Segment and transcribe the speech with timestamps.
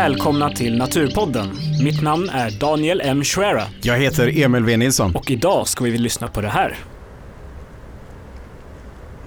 [0.00, 1.48] välkomna till Naturpodden.
[1.84, 3.24] Mitt namn är Daniel M.
[3.24, 4.76] Schwera Jag heter Emil V.
[4.76, 5.16] Nilsson.
[5.16, 6.76] och idag ska vi lyssna på det här.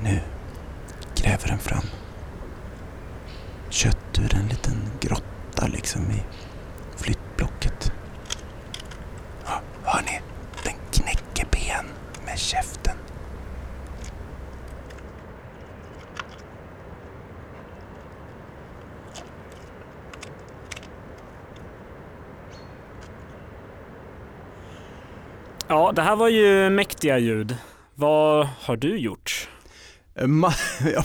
[0.04, 0.20] Nu
[1.16, 1.84] gräver den fram
[3.70, 6.24] kött ur en liten grotta liksom i
[6.98, 7.92] flyttblocket.
[9.46, 10.22] Ja, hör ni?
[10.64, 11.86] Den knäcker ben
[12.26, 12.98] med käften.
[25.74, 27.56] Ja, det här var ju mäktiga ljud.
[27.96, 29.50] Vad har du gjort?
[30.16, 30.54] Vad,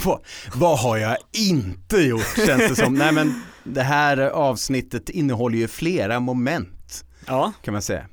[0.55, 2.94] vad har jag inte gjort känns det som.
[2.94, 8.06] Nej men det här avsnittet innehåller ju flera moment Ja, kan man säga.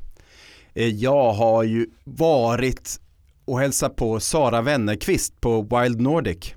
[0.73, 3.00] Eh, Jag har ju varit
[3.45, 6.53] och hälsat på Sara Wennerqvist på Wild Nordic.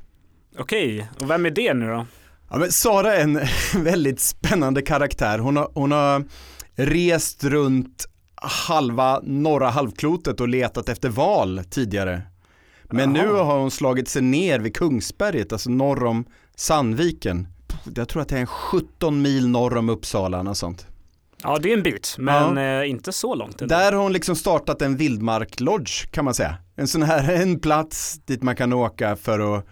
[0.59, 1.09] okej.
[1.21, 2.07] Och vem är det nu då?
[2.51, 3.41] Ja, men Sara är en
[3.85, 5.39] väldigt spännande karaktär.
[5.39, 6.25] Hon har, hon har
[6.75, 8.09] rest runt
[8.43, 12.23] halva norra halvklotet och letat efter val tidigare.
[12.91, 13.25] Men Jaha.
[13.25, 16.25] nu har hon slagit sig ner vid Kungsberget, alltså norr om
[16.57, 17.49] Sandviken.
[17.95, 20.87] Jag tror att det är en 17 mil norr om Uppsala, och sånt.
[21.43, 23.63] Ja, det är en bit, men eh, inte så långt.
[23.63, 23.75] ändå.
[23.75, 26.57] Där har hon liksom startat en vildmark-lodge kan man säga.
[26.77, 29.65] En sån här, en plats dit man kan åka för att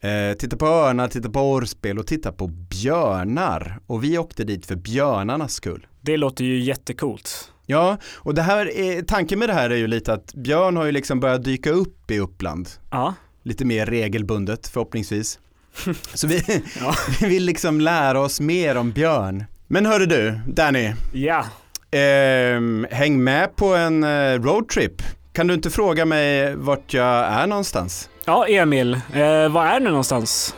[0.00, 3.80] eh, titta på örnar, titta på orrspel och titta på björnar.
[3.86, 5.86] Och vi åkte dit för björnarnas skull.
[6.00, 7.52] Det låter ju jättecoolt.
[7.70, 10.84] Ja, och det här är, tanken med det här är ju lite att björn har
[10.84, 12.68] ju liksom börjat dyka upp i Uppland.
[12.90, 15.38] Ja, Lite mer regelbundet förhoppningsvis.
[16.14, 16.94] Så vi, Ja.
[17.20, 19.44] vi vill liksom lära oss mer om björn.
[19.66, 21.44] Men hörru du, Danny, ja.
[21.90, 25.02] Ehm, häng med på en eh, roadtrip.
[25.32, 28.08] Kan du inte fråga mig vart jag är någonstans?
[28.24, 30.54] Ja, Emil, eh, var är du någonstans?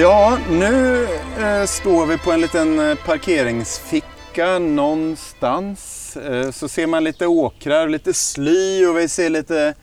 [0.00, 1.04] Ja, nu
[1.40, 6.16] eh, står vi på en liten eh, parkeringsficka någonstans.
[6.16, 9.74] Eh, så ser man lite åkrar, lite sly och vi ser lite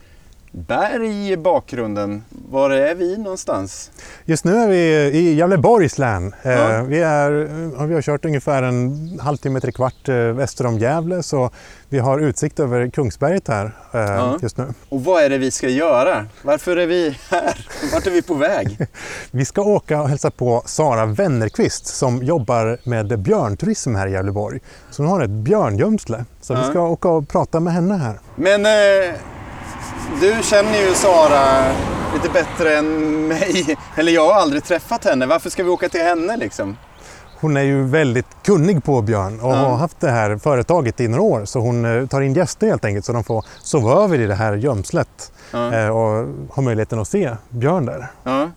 [0.56, 2.24] berg i bakgrunden.
[2.50, 3.90] Var är vi någonstans?
[4.24, 4.76] Just nu är vi
[5.18, 6.34] i Gävleborgs län.
[6.42, 6.82] Eh, Ja.
[6.82, 7.30] Vi, är,
[7.86, 11.50] vi har kört ungefär en halvtimme, tre kvart eh, väster om Gävle så
[11.88, 14.38] vi har utsikt över Kungsberget här eh, Ja.
[14.42, 14.66] just nu.
[14.88, 16.26] Och vad är det vi ska göra?
[16.42, 17.66] Varför är vi här?
[17.92, 18.78] Vart är vi på väg?
[19.30, 24.60] Vi ska åka och hälsa på Sara Wennerqvist som jobbar med björnturism här i Gävleborg.
[24.90, 26.24] Så hon har ett björngömsle.
[26.40, 26.58] Så Ja.
[26.62, 28.20] vi ska åka och prata med henne här.
[28.36, 29.14] Men eh,
[30.20, 31.64] du känner ju Sara
[32.14, 32.88] lite bättre än
[33.28, 33.76] mig.
[33.96, 35.26] Eller jag har aldrig träffat henne.
[35.26, 36.76] Varför ska vi åka till henne liksom?
[37.40, 39.54] Hon är ju väldigt kunnig på björn och Ja.
[39.56, 41.44] har haft det här företaget i några år.
[41.44, 44.34] Så hon eh, tar in gäster helt enkelt så de får sova över i det
[44.34, 48.06] här gömslet eh, och har möjligheten att se björn där.
[48.24, 48.50] Ja.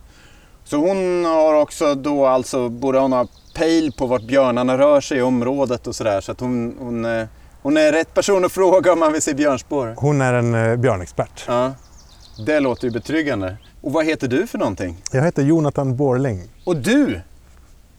[0.64, 5.18] Så hon har också då alltså, borde hon ha pejl på vart björnarna rör sig
[5.18, 6.22] i området och sådär.
[6.22, 7.26] Så att hon, hon, eh,
[7.70, 9.94] hon är rätt person att fråga om man vill se björnspår.
[9.98, 11.46] Hon är en eh, björnexpert.
[11.48, 11.72] Ja.
[12.46, 13.58] Det låter ju betryggande.
[13.82, 14.98] Och vad heter du för någonting?
[15.12, 16.42] Jag heter Jonathan Borling.
[16.66, 17.20] Och du!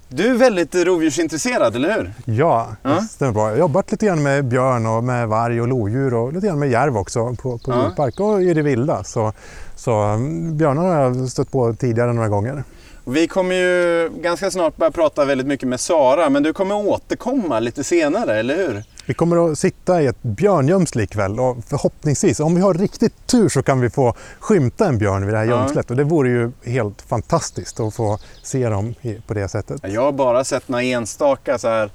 [0.08, 2.12] Du är väldigt rovdjursintresserad, eller hur?
[2.24, 3.42] Ja, det stämmer bra.
[3.42, 6.58] Jag har jobbat lite grann med björn och med varg och lodjur och lite grann
[6.58, 7.82] med järv också på, på Ja.
[7.84, 9.04] djurpark och i det vilda.
[9.04, 9.32] Så,
[9.76, 12.64] så mm, björnar har jag stött på tidigare några gånger.
[13.04, 16.74] Och Vi kommer ju ganska snart börja prata väldigt mycket med Sara, men du kommer
[16.74, 18.84] återkomma lite senare, eller hur?
[19.10, 23.48] Vi kommer att sitta i ett björngömsle ikväll och förhoppningsvis, om vi har riktigt tur
[23.48, 25.50] så kan vi få skymta en björn vid det här Ja.
[25.60, 25.90] gömslet.
[25.90, 28.94] Och det vore ju helt fantastiskt att få se dem
[29.26, 29.80] på det sättet.
[29.84, 31.90] Jag har bara sett några enstaka så här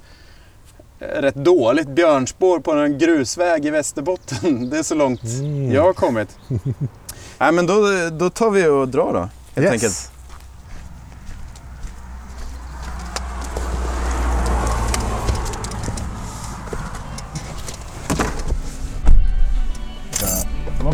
[1.00, 4.70] eh, rätt dåligt björnspår på en grusväg i Västerbotten.
[4.70, 5.72] Det är så långt Mm.
[5.72, 6.28] jag har kommit.
[7.38, 7.74] Nej, men då,
[8.18, 9.28] då tar vi och drar då,
[9.60, 9.72] helt Yes.
[9.72, 10.10] enkelt.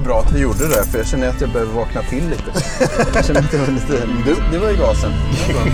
[0.03, 2.29] Det var bra att vi gjorde det, för jag känner att jag behöver vakna till
[2.29, 2.51] lite.
[3.15, 4.07] Jag känner att jag var lite...
[4.27, 5.13] Du, det var i gasen.
[5.49, 5.65] Det var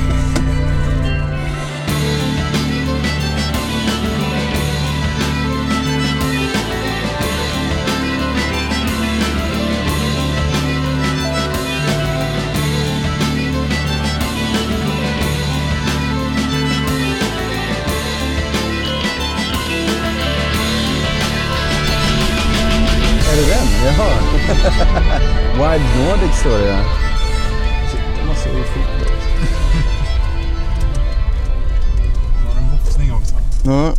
[26.28, 26.78] Nordic står det ja.
[27.90, 29.12] Shit, det måste vi fota.
[32.46, 33.34] har en boxning också.
[33.64, 33.92] Ja.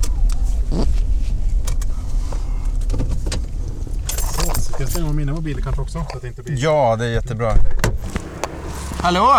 [4.18, 6.06] Så, ska jag stänga av mina mobiler kanske också?
[6.10, 6.64] Så att det inte blir...
[6.64, 7.54] ja, det är jättebra.
[9.02, 9.36] Hallå!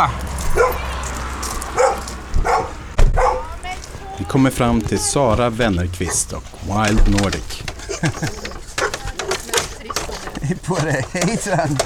[4.19, 7.63] Vi kommer fram till Sara Wennerqvist och Wild Nordic.
[10.67, 11.07] På dig!
[11.13, 11.79] Hejsan!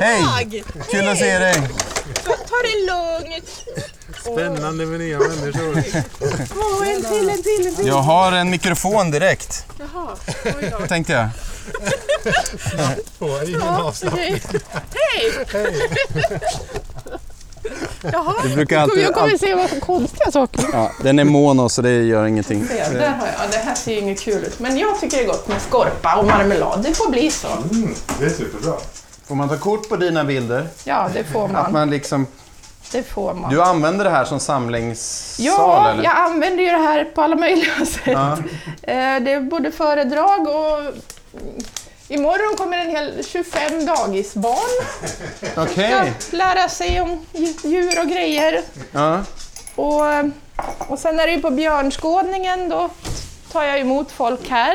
[0.00, 0.64] Hej!
[0.90, 1.54] Kul att se dig!
[2.24, 3.64] Ta det lugnt.
[4.22, 5.82] Spännande med nya människor.
[6.56, 7.86] Åh, en till, en till, en till.
[7.86, 10.08] Jag har en mikrofon direkt, Jaha,
[10.44, 10.86] oj då.
[10.86, 11.28] tänkte jag.
[13.18, 14.40] På ingen Ja, avslappning.
[14.46, 15.46] okej.
[15.52, 15.90] Hej!
[18.12, 19.04] Jaha, Du brukar alltid...
[19.04, 20.64] jag kommer se vad för konstiga saker.
[20.72, 22.66] Ja, den är mono så det gör ingenting.
[22.68, 23.50] Se, där har jag.
[23.50, 24.58] Det här ser ju inget kul ut.
[24.58, 26.82] Men jag tycker det är gott med skorpa och marmelad.
[26.82, 27.48] Det får bli så.
[27.70, 28.74] Mm, det är superbra.
[29.28, 30.66] Får man ta kort på dina bilder?
[30.84, 31.72] Ja, det får Att man.
[31.72, 32.26] man liksom...
[32.92, 33.50] Det får man.
[33.50, 36.04] Du använder det här som samlingssal Ja, eller?
[36.04, 38.00] jag använder ju det här på alla möjliga sätt.
[38.04, 38.32] Ja.
[38.82, 40.94] Eh, Det är både föredrag och
[42.08, 44.84] Imorgon kommer en hel 25 dagisbarn.
[45.56, 46.12] Okej.
[46.18, 47.26] Ska lära sig om
[47.64, 48.62] djur och grejer.
[48.92, 49.20] Ja.
[49.74, 50.04] Och,
[50.92, 52.88] och sen är det ju på björnskådningen, då
[53.52, 54.74] tar jag emot folk här.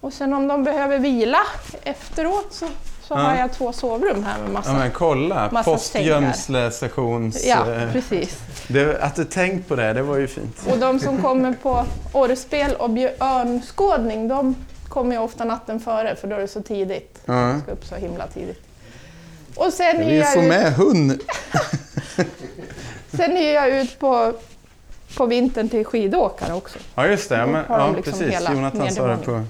[0.00, 1.40] Och sen om de behöver vila
[1.84, 2.66] efteråt så,
[3.10, 4.70] så har jag två sovrum här med massa...
[4.70, 5.50] ja, men kolla.
[5.52, 7.44] Massa Postgömslestations...
[7.46, 8.38] Ja, eh, precis.
[8.68, 10.66] det, att du tänkt på det, det var ju fint.
[10.70, 14.56] Och de som kommer på orrspel och björnskådning, de
[14.88, 17.20] kommer ju ofta natten före för då är det så tidigt.
[17.24, 17.32] Ja.
[17.34, 18.62] De ska upp så himla tidigt.
[19.56, 21.20] Och sen Jag är jag, få ut, med hund.
[23.16, 24.32] sen är jag ut på,
[25.16, 26.78] på vintern till skidåkare också.
[26.94, 27.46] Ja, just det.
[27.46, 28.50] Men, ja liksom precis.
[28.50, 29.42] Jonathan sa det på...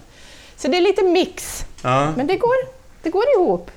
[0.57, 2.13] Så det är lite mix, Ja.
[2.17, 3.71] men det går, det går ihop.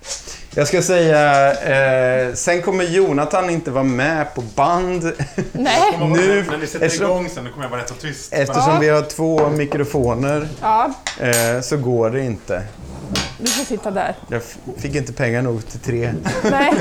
[0.56, 1.54] Jag ska säga,
[2.28, 5.12] eh, sen kommer Jonathan inte vara med på band
[5.52, 8.34] Nej, nu När ni sätter eftersom, igång sen, då kommer jag vara rätt så tyst.
[8.34, 8.80] eftersom Ja.
[8.80, 12.64] vi har två mikrofoner ja, eh, så går det inte.
[13.40, 14.16] du får sitta där.
[14.28, 14.42] Jag
[14.78, 16.14] fick inte pengar nog till tre.
[16.52, 16.74] Nej.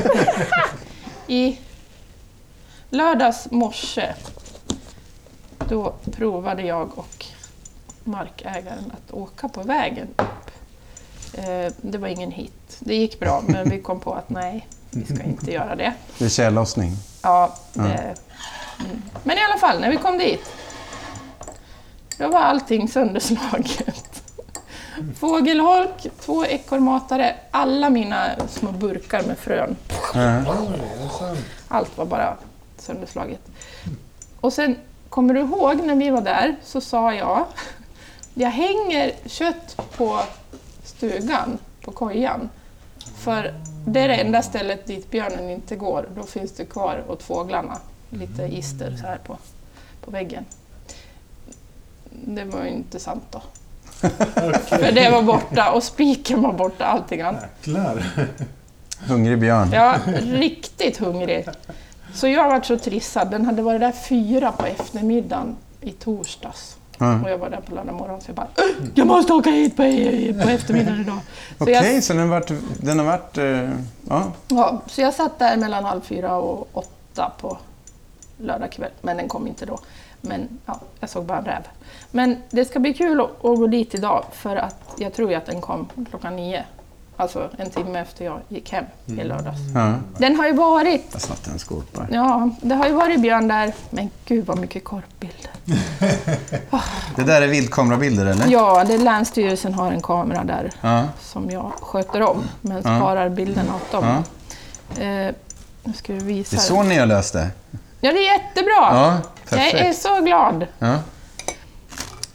[1.26, 1.58] I
[2.90, 4.12] lördags morse
[5.68, 7.26] då provade jag och
[8.04, 10.08] markägaren att åka på vägen
[11.76, 12.76] Det var ingen hit.
[12.78, 15.92] Det gick bra, men vi kom på att nej, vi ska inte göra det.
[16.18, 16.92] Det är tjällossning.
[17.22, 19.02] Ja, det, mm.
[19.22, 20.52] Men i alla fall, när vi kom dit,
[22.18, 24.22] då var allting sönderslaget.
[25.18, 29.76] Fågelholk, två ekorrmatare, alla mina små burkar med frön.
[31.68, 32.36] Allt var bara
[32.78, 33.40] sönderslaget.
[34.40, 34.76] Och sen,
[35.08, 37.44] kommer du ihåg när vi var där så sa jag,
[38.34, 40.20] jag hänger kött på
[40.84, 42.48] stugan, på kojan.
[43.16, 43.54] För
[43.86, 46.08] det är det enda stället dit björnen inte går.
[46.16, 47.78] Då finns det kvar åt fåglarna.
[48.10, 49.38] Lite ister så här på,
[50.04, 50.44] på väggen.
[52.10, 53.42] Det var ju inte sant då.
[54.68, 57.44] För det var borta och spiken var borta, allting annat.
[57.58, 58.04] Jäklar.
[58.98, 59.70] Hungrig björn.
[59.72, 61.48] Jag var riktigt hungrig.
[62.14, 63.30] Så jag var så trissad.
[63.30, 66.76] Den hade varit där fyra på eftermiddagen i torsdags.
[67.02, 67.20] Ja.
[67.24, 69.76] Och jag var där på lördag morgon så jag bara "Åh, Jag måste åka hit
[69.76, 69.82] på,
[70.42, 71.18] på eftermiddagen idag.
[71.58, 72.52] Okej, jag, så den har varit...
[72.80, 73.70] Den har varit eh,
[74.08, 74.32] ja.
[74.48, 77.58] ja, så jag satt där mellan halv fyra och åtta på
[78.38, 78.90] lördag kväll.
[79.00, 79.78] Men den kom inte då.
[80.20, 81.62] Men ja, jag såg bara en räv.
[82.10, 85.36] Men det ska bli kul att, att gå dit idag för att jag tror ju
[85.36, 86.64] att den kom klockan nio.
[87.22, 89.58] Alltså en timme efter jag gick hem i lördags.
[89.74, 89.94] ja.
[90.18, 92.06] Den har ju varit Jag satte en skorpa.
[92.10, 93.72] Ja, det har ju varit björn där.
[93.90, 95.50] Men gud vad mycket korpbilder.
[97.16, 98.46] Det där är vildkamerabilder eller?
[98.48, 101.04] Ja, det är Länsstyrelsen har en kamera där Ja.
[101.20, 102.82] som jag sköter om, men Ja.
[102.82, 104.04] sparar bilderna åt dem.
[104.96, 105.02] Ja.
[105.02, 105.34] Eh,
[105.84, 106.56] nu ska vi visa.
[106.56, 107.50] Det är så ni har löst det?
[108.00, 108.72] Ja, det är jättebra!
[108.78, 109.18] Ja,
[109.50, 110.02] jag är perfekt.
[110.02, 110.66] så glad.
[110.78, 110.94] Ja.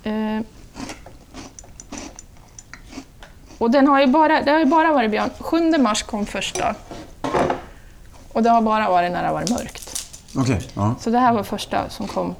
[0.03, 0.41] Eh,
[3.58, 5.30] och den har ju bara, det har ju bara varit björn.
[5.40, 6.76] 7 mars kom första.
[8.34, 10.04] Och det har bara varit när det har varit mörkt.
[10.36, 10.62] Okej.
[10.74, 10.96] Ja.
[11.02, 12.36] Så det här var första som kom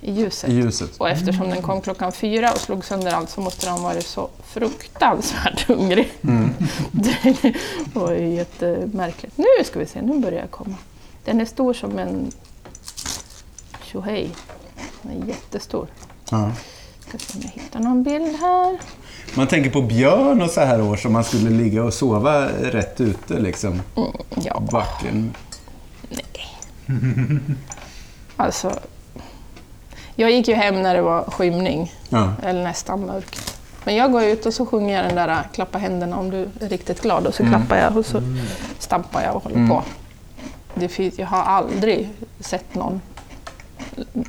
[0.00, 0.50] i ljuset.
[0.50, 0.96] I ljuset.
[0.96, 4.06] Och eftersom den kom klockan fyra och slog sönder allt så måste den ha varit
[4.06, 6.12] så fruktansvärt hungrig.
[6.92, 7.54] Det
[7.94, 9.38] var ju jättemärkligt.
[9.38, 10.76] Nu ska vi se, nu börjar jag komma.
[11.24, 12.32] Den är stor som en
[13.82, 14.30] tjohej.
[15.02, 15.86] Den är jättestor.
[16.30, 16.52] Ja.
[17.10, 18.78] Ska se om jag hittar någon bild här.
[19.34, 23.00] Man tänker på björn och så här år som man skulle ligga och sova rätt
[23.00, 23.82] ute liksom.
[24.44, 25.34] Ja, Backen.
[28.36, 28.78] alltså.
[30.14, 32.32] Jag gick ju hem när det var skymning, Ja.
[32.42, 33.60] eller nästan mörkt.
[33.84, 36.48] Men jag går ut och så sjunger jag den där äh, klappa händerna om du
[36.60, 38.22] är riktigt glad och så klappar jag och så
[38.78, 39.82] stampar jag och håller på.
[40.74, 42.08] Det finns, jag har aldrig
[42.40, 43.00] sett någon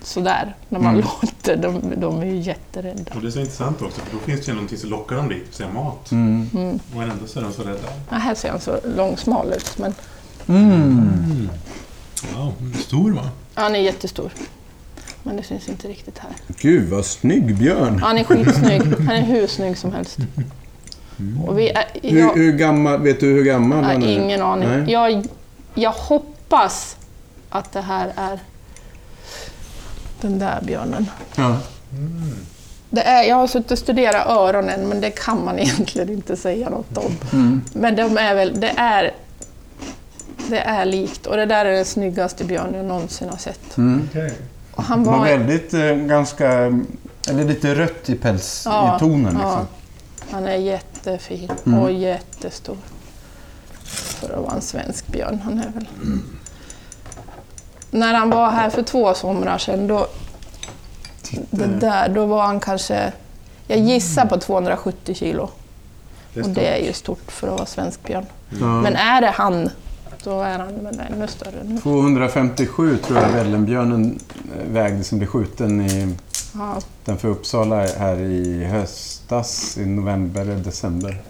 [0.04, 1.58] sådär när man låter.
[1.58, 3.12] De, de är ju jätterädda.
[3.16, 5.30] Och det är så intressant också, för då finns det ju någonting som lockar dem
[5.30, 6.12] dit, säga mat.
[6.12, 6.80] Mm.
[6.96, 7.80] Och ändå så är de så rädda.
[8.10, 9.94] Ja, här ser han så långsmal ut, men
[12.36, 13.30] Wow, stor va?
[13.54, 14.32] han är jättestor.
[15.24, 16.32] Men det syns inte riktigt här.
[16.62, 18.00] Gud vad snygg björn.
[18.00, 18.82] Han är skitsnygg.
[18.82, 20.18] Han är hur snygg som helst.
[21.48, 24.08] Och vi är, Hur, jag, hur gammal, vet du hur gammal han är?
[24.08, 24.70] ingen aning.
[24.70, 24.92] Nej.
[24.92, 25.26] Jag,
[25.74, 26.98] jag hoppas
[27.50, 28.40] att det här är
[30.22, 31.06] den där björnen.
[31.36, 31.58] Ja.
[32.90, 36.70] Det är, jag har suttit och studerat öronen, men det kan man egentligen inte säga
[36.70, 37.12] något om.
[37.34, 37.62] Mm.
[37.74, 39.12] Men de är väl, det är,
[40.50, 41.28] det är likt.
[41.28, 43.78] Och det där är den snyggaste björn jag någonsin har sett.
[43.78, 44.08] Mm.
[44.10, 44.34] Okej.
[44.72, 45.26] Och han Var var...
[45.26, 46.52] väldigt eh, ganska,
[47.30, 49.38] eller lite rött i päls Ja, i tonen.
[49.42, 49.50] ja.
[49.60, 49.66] Liksom.
[50.32, 51.80] Han är jättefin Mm.
[51.80, 52.78] och jättestor.
[53.84, 55.42] För att vara en svensk björn.
[55.44, 55.86] Han är väl...
[57.92, 60.08] När han var här för två somrar sedan, då,
[61.50, 63.14] det där, då var han kanske...
[63.68, 65.50] Jag gissar på 270 kilo.
[66.34, 68.26] Det är Och det är ju stort för att vara svensk björn.
[68.60, 68.82] Ja.
[68.82, 69.70] Men är det han,
[70.24, 71.60] då är han väl ännu större.
[71.62, 74.20] än- 257 tror jag Vällenbjörnen
[74.60, 76.16] eh, vägde som blev skjuten i
[76.54, 81.22] Ja, utanför Uppsala här i höstas, i november eller december.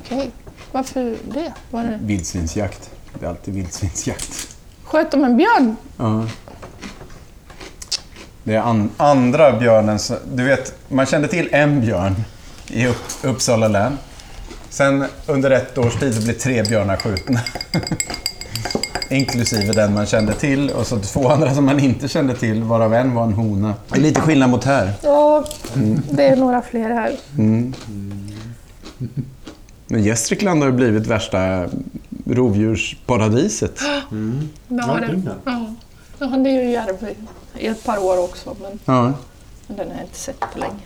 [0.00, 0.30] Okej,
[0.72, 1.52] varför det?
[1.70, 1.98] Var det?
[2.02, 2.90] Vildsvinsjakt.
[3.20, 4.51] Det är alltid vildsvinsjakt.
[4.92, 5.76] Sköt de en björn?
[5.96, 6.26] Ja.
[8.44, 9.98] Det är an- andra björnen.
[10.34, 12.14] Du vet, man kände till en björn
[12.68, 13.98] i Upp- Uppsala län.
[14.70, 17.40] Sen under ett års tid så blev tre björnar skjutna.
[19.10, 22.94] Inklusive den man kände till och så två andra som man inte kände till, varav
[22.94, 23.74] en var en hona.
[23.88, 24.92] Det är lite skillnad mot här.
[25.02, 25.44] Ja,
[26.10, 27.16] det är några fler här.
[29.86, 31.68] Men Gästrikland har ju blivit värsta
[32.24, 33.80] rovdjursparadiset.
[33.82, 33.98] Ja,
[34.68, 35.66] Ja, det, ja.
[36.18, 36.26] ja.
[36.26, 39.12] det är ju järv i- i ett par år också, men Ja.
[39.66, 40.80] men den har jag inte sett på länge.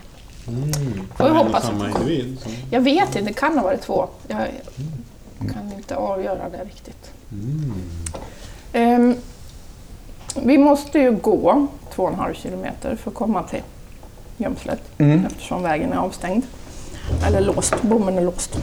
[0.49, 0.73] Mm.
[1.16, 2.38] Får vi Men hoppas samma individ.
[2.43, 2.52] Som...
[2.71, 4.09] Jag vet inte, det kan ha varit två.
[4.28, 4.47] Jag
[5.52, 7.11] kan inte avgöra det riktigt.
[8.73, 9.14] Ehm,
[10.43, 13.62] vi måste ju gå två och en halv kilometer för att komma till
[14.37, 15.26] gömslet Mm.
[15.26, 16.45] eftersom vägen är avstängd.
[17.26, 18.57] Eller låst, bommen är låst.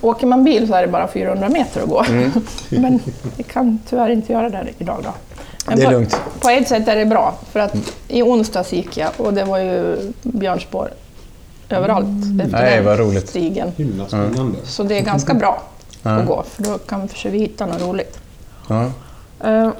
[0.00, 2.04] Och åker man bil så är det bara 400 meter att gå.
[2.70, 3.00] Men
[3.36, 5.10] vi kan tyvärr inte göra det idag då.
[5.66, 6.20] Men Det är på, lugnt.
[6.40, 7.74] på ett sätt är det bra, för att
[8.08, 10.90] i onsdags gick jag och det var ju björnspår
[11.68, 12.06] överallt
[12.42, 13.28] efter Nej, den vad roligt.
[13.28, 13.72] stigen.
[13.76, 14.58] Himla spännande.
[14.64, 15.62] Så det är ganska bra
[16.02, 18.18] att gå, för då kan vi försöka hitta något roligt.
[19.44, 19.70] Eh,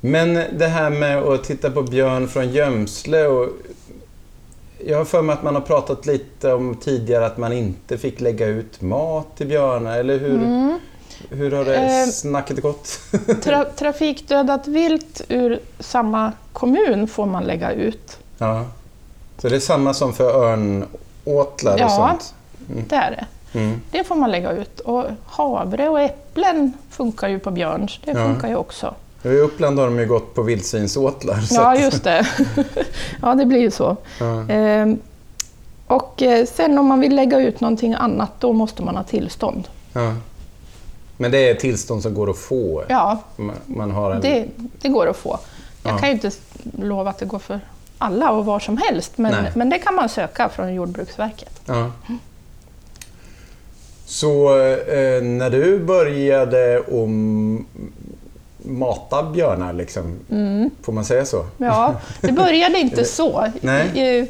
[0.00, 3.48] Men det här med att titta på björn från gömsle och...
[4.86, 8.20] Jag har för mig att man har pratat lite om tidigare att man inte fick
[8.20, 10.38] lägga ut mat till björnar, eller hur?
[11.30, 12.88] Hur har det Eh, snacket gått?
[13.42, 18.18] tra trafikdödat vilt ur samma kommun får man lägga ut.
[18.38, 18.64] ja.
[19.38, 21.88] Så det är samma som för örnåtlar och Ja.
[21.88, 22.34] sånt?
[22.88, 23.58] Det är det.
[23.58, 23.80] Mm.
[23.90, 24.80] Det får man lägga ut.
[24.80, 28.24] Och havre och äpplen funkar ju på björn, så det Ja.
[28.26, 28.94] funkar ju också.
[29.24, 31.40] I Uppland har de ju gått på vildsvinsåtlar.
[31.40, 32.26] så Ja, just det.
[33.22, 33.96] ja, det blir ju så.
[34.20, 34.44] Ja.
[34.48, 34.98] Ehm,
[35.86, 39.68] och eh, sen om man vill lägga ut någonting annat, då måste man ha tillstånd.
[39.92, 40.14] Ja.
[41.16, 42.84] Men det är tillstånd som går att få?
[42.88, 44.20] Ja, Man- Man har en...
[44.20, 44.46] det,
[44.80, 45.38] det går att få.
[45.82, 45.98] Jag Ja.
[45.98, 46.30] kan ju inte
[46.78, 47.60] lova att det går för
[47.98, 49.52] alla och var som helst, men, Nej.
[49.54, 51.60] men det kan man söka från Jordbruksverket.
[51.66, 51.90] Ja.
[54.06, 57.66] Så eh, när du började om
[58.64, 60.70] mata björnar, liksom, Mm.
[60.82, 61.46] får man säga så?
[61.58, 63.52] Ja, det började inte så.
[63.60, 63.90] Nej.
[63.94, 64.26] Jag,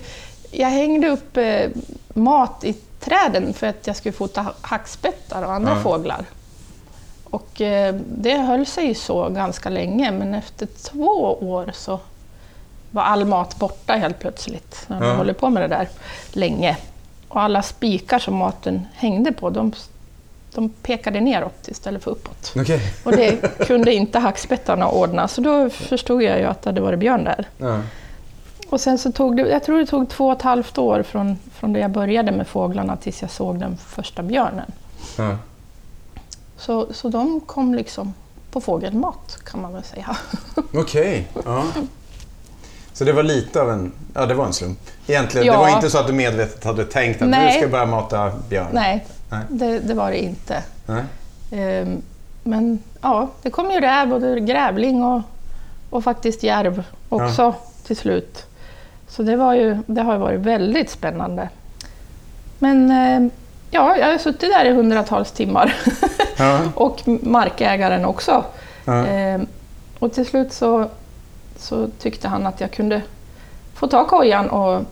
[0.50, 1.70] jag hängde upp eh,
[2.14, 5.82] mat i träden för att jag skulle fota ha- hackspettar och andra Ja.
[5.82, 6.24] fåglar.
[7.24, 12.00] Och eh, det höll sig så ganska länge, men efter två år så
[12.90, 14.84] var all mat borta helt plötsligt.
[14.86, 15.14] När man Ja.
[15.14, 15.88] håller på med det där
[16.32, 16.76] länge.
[17.28, 19.72] Och alla spikar som maten hängde på, de,
[20.54, 22.52] de pekade neråt istället för uppåt.
[22.56, 22.80] Okej.
[23.04, 26.98] Och det kunde inte hackspettarna ordna, så då förstod jag ju att det hade varit
[26.98, 27.48] björn där.
[27.58, 27.80] Ja.
[28.68, 31.38] Och sen så tog det, jag tror det tog två och ett halvt år från,
[31.54, 34.72] från det jag började med fåglarna tills jag såg den första björnen.
[35.18, 35.36] Ja.
[36.56, 38.14] Så, så de kom liksom
[38.50, 40.16] på fågelmat kan man väl säga.
[40.74, 41.28] Okej.
[41.44, 41.64] Ja.
[42.92, 43.92] Så det var lite av en...
[44.14, 44.78] Ja, det var en slump.
[45.06, 45.58] Egentligen, det Ja.
[45.58, 47.52] var inte så att du medvetet hade tänkt att Nej.
[47.52, 48.66] du ska börja mata björn?
[48.72, 49.06] Nej.
[49.48, 50.62] Det, det var det inte.
[51.52, 52.02] Ehm,
[52.42, 55.22] Men ja, det kom ju räv det- grävling och,
[55.90, 57.54] och faktiskt järv också
[57.86, 58.46] till slut.
[59.08, 61.48] Så det, var ju, det har ju varit väldigt spännande.
[62.58, 63.32] Men eh,
[63.70, 65.74] ja, jag har suttit där i hundratals timmar.
[66.38, 66.60] Ja.
[66.74, 68.44] och markägaren också.
[68.84, 69.06] Ja.
[69.06, 69.40] Eh,
[69.98, 70.88] och till slut så,
[71.56, 73.02] så tyckte han att jag kunde
[73.74, 74.82] få ta kojan och,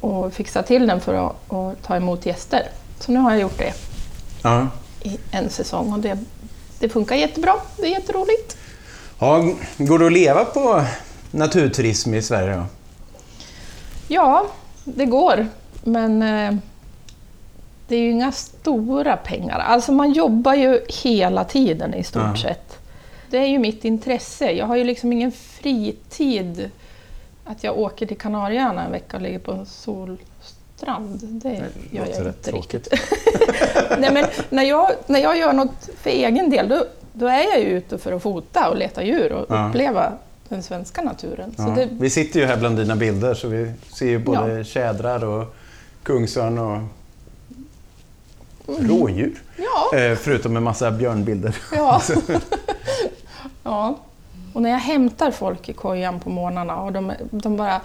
[0.00, 2.62] och fixa till den för att ta emot gäster.
[3.02, 3.72] Så nu har jag gjort det
[4.42, 4.68] Ja.
[5.02, 6.18] i en säsong och det,
[6.78, 7.54] det funkar jättebra.
[7.76, 8.56] Det är jätteroligt.
[9.18, 9.44] Ja,
[9.78, 10.84] går det att leva på
[11.30, 12.64] naturturism i Sverige då?
[14.08, 14.46] Ja,
[14.84, 15.46] det går.
[15.84, 16.54] Men eh,
[17.88, 19.58] det är ju inga stora pengar.
[19.58, 22.42] Alltså man jobbar ju hela tiden i stort Ja.
[22.42, 22.78] sett.
[23.30, 24.50] Det är ju mitt intresse.
[24.50, 26.70] Jag har ju liksom ingen fritid.
[27.44, 29.66] Att jag åker till Kanarieöarna en vecka och ligger på en
[30.86, 31.20] solstrand.
[31.22, 32.88] Det gör jag inte riktigt.
[33.98, 37.60] Nej, men när, jag, när jag gör något för egen del, då, då är jag
[37.60, 39.68] ju ute för att fota och leta djur och Ja.
[39.68, 40.12] uppleva
[40.48, 41.54] den svenska naturen.
[41.58, 41.64] Ja.
[41.64, 45.54] det, Vi sitter ju här bland dina bilder så vi ser ju både tjädrar och
[46.02, 46.78] kungsörn och
[48.66, 49.42] rådjur.
[49.56, 51.56] ja, Eh, förutom en massa björnbilder.
[51.76, 52.02] Ja.
[53.62, 53.98] ja.
[54.54, 57.80] Och när jag hämtar folk i kojan på morgnarna och de, de bara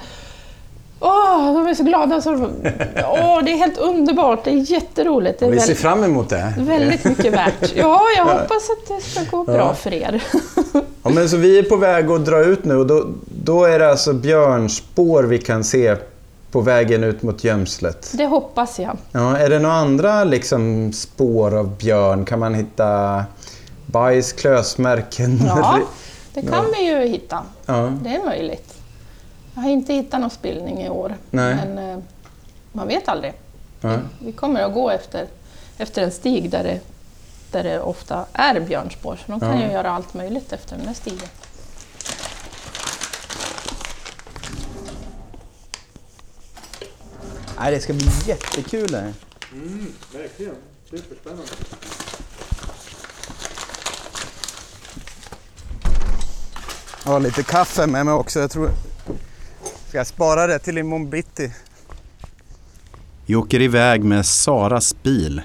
[1.00, 2.22] Åh, de är så glada.
[2.22, 4.44] Så, åh, det är helt underbart.
[4.44, 5.40] Det är jätteroligt.
[5.40, 6.54] Det är Vi ser väldigt, fram emot det.
[6.58, 7.74] väldigt mycket värt.
[7.76, 9.74] Ja, jag hoppas att det ska gå bra Ja.
[9.74, 10.24] för er.
[11.04, 13.06] Ja, men så vi är på väg att dra ut nu och då,
[13.44, 15.96] då är det alltså björnspår vi kan se
[16.52, 18.10] på vägen ut mot gömslet.
[18.14, 18.98] Det hoppas jag.
[19.12, 22.26] Ja, är det några andra liksom, spår av björn?
[22.26, 23.24] Kan man hitta
[23.86, 25.40] bajs, klösmärken?
[25.48, 25.80] Ja,
[26.34, 27.40] det kan vi ju hitta.
[27.66, 27.92] ja.
[28.04, 28.74] Det är möjligt.
[29.58, 31.18] Jag har inte hittat någon spillning i år.
[31.32, 31.56] Nej.
[31.56, 31.98] Men eh,
[32.72, 33.34] man vet aldrig.
[33.82, 34.00] ja.
[34.20, 35.28] Vi kommer att gå efter,
[35.78, 36.80] efter en stig där det,
[37.52, 39.16] där det ofta är björnspår.
[39.26, 39.66] Så de kan Ja.
[39.68, 41.28] ju göra allt möjligt efter den här stigen.
[47.60, 49.14] Nej, det ska bli jättekul det här.
[50.14, 50.56] Verkligen.
[50.90, 51.44] Superspännande.
[57.06, 58.40] Jag har lite kaffe med mig också.
[58.40, 58.72] Jag tror...
[59.88, 61.52] Ska jag spara det till imorgon bitti?
[63.26, 65.42] Vi åker iväg med Saras bil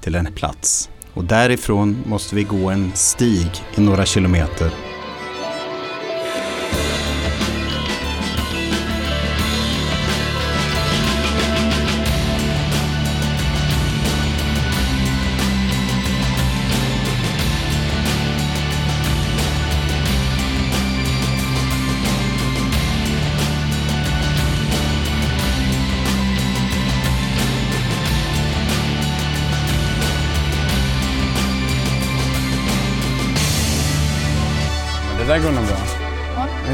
[0.00, 0.90] till en plats.
[1.14, 4.74] Och därifrån måste vi gå en stig i några kilometer.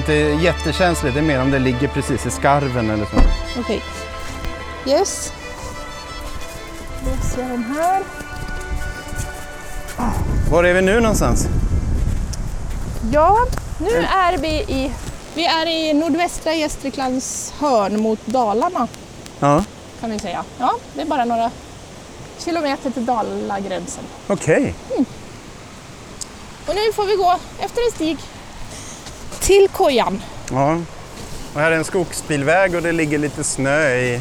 [0.08, 3.16] Inte jättekänsligt, det är mer om det ligger precis i skarven eller så.
[3.60, 3.82] Okej.
[4.86, 5.32] Yes.
[7.04, 8.02] Läser jag den här.
[10.50, 11.48] Var är vi nu någonstans?
[13.12, 13.38] Ja,
[13.80, 14.92] nu är vi i,
[15.34, 18.88] vi är i nordvästra Gästriklands hörn mot Dalarna
[19.40, 19.64] Ja,
[20.00, 20.44] kan vi säga.
[20.58, 21.50] Ja, det är bara några
[22.38, 24.04] kilometer till Dalagränsen.
[24.26, 24.74] okej.
[26.66, 28.18] Och nu får vi gå efter en stig
[29.48, 30.22] till kojan.
[30.50, 30.78] Ja.
[31.54, 34.20] Och här är en skogsbilväg och det ligger lite snö i,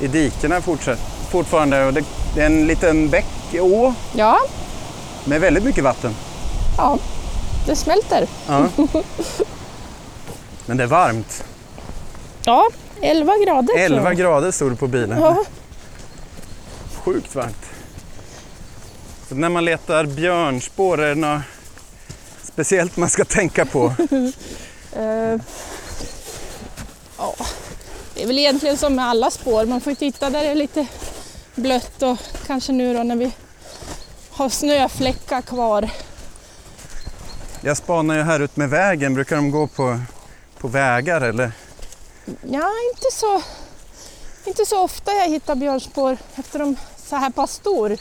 [0.00, 0.98] i dikena fortsatt,
[1.30, 1.84] fortfarande.
[1.84, 3.26] Och det, det är en liten bäck,
[3.60, 4.38] å, Ja,
[5.24, 6.14] med väldigt mycket vatten.
[6.78, 6.98] ja,
[7.66, 8.26] det smälter.
[8.48, 8.66] Ja.
[10.66, 11.44] Men det är varmt.
[12.44, 12.68] Ja,
[13.00, 14.16] 11 grader tror 11 jag.
[14.16, 15.20] grader stod det på bilen.
[15.20, 15.44] Ja,
[17.04, 17.66] Sjukt varmt.
[19.28, 21.42] Så när man letar björnspår, är det något
[22.52, 23.86] speciellt man ska tänka på?
[24.96, 25.40] eh,
[27.18, 27.34] ja,
[28.14, 29.66] det är väl egentligen som med alla spår.
[29.66, 30.86] Man får titta där det är lite
[31.54, 33.32] blött och kanske nu då när vi
[34.30, 35.90] har snöfläckar kvar.
[37.60, 39.14] Jag spanar ju här ut med vägen.
[39.14, 40.00] Brukar de gå på,
[40.58, 41.52] på vägar eller?
[42.26, 43.42] Ja, inte så,
[44.44, 47.92] inte så ofta jag hittar björnspår efter de så här pass stor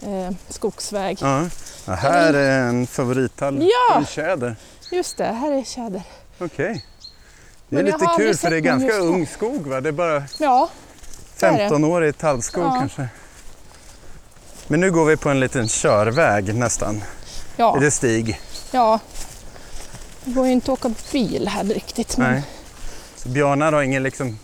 [0.00, 1.18] eh, skogsväg.
[1.20, 1.44] Ja.
[1.84, 3.62] Ja här är en favorittall.
[3.62, 3.96] Ja!
[3.98, 4.56] En tjäder.
[4.90, 6.02] Just det, här är tjäder.
[6.38, 6.84] Okej.
[7.68, 9.80] Det är Men lite kul för det är ganska ung skog va?
[9.80, 10.68] Det är bara Ja,
[11.40, 11.68] det är det.
[11.68, 12.76] 15-årig tallskog Ja.
[12.78, 13.08] kanske.
[14.66, 17.02] Men nu går vi på en liten körväg nästan.
[17.56, 18.40] ja, Är det stig?
[18.70, 18.98] ja.
[20.24, 22.16] Det går ju inte att åka bil här riktigt.
[22.16, 22.42] Men Nej.
[23.16, 24.38] Så björnar har ingen liksom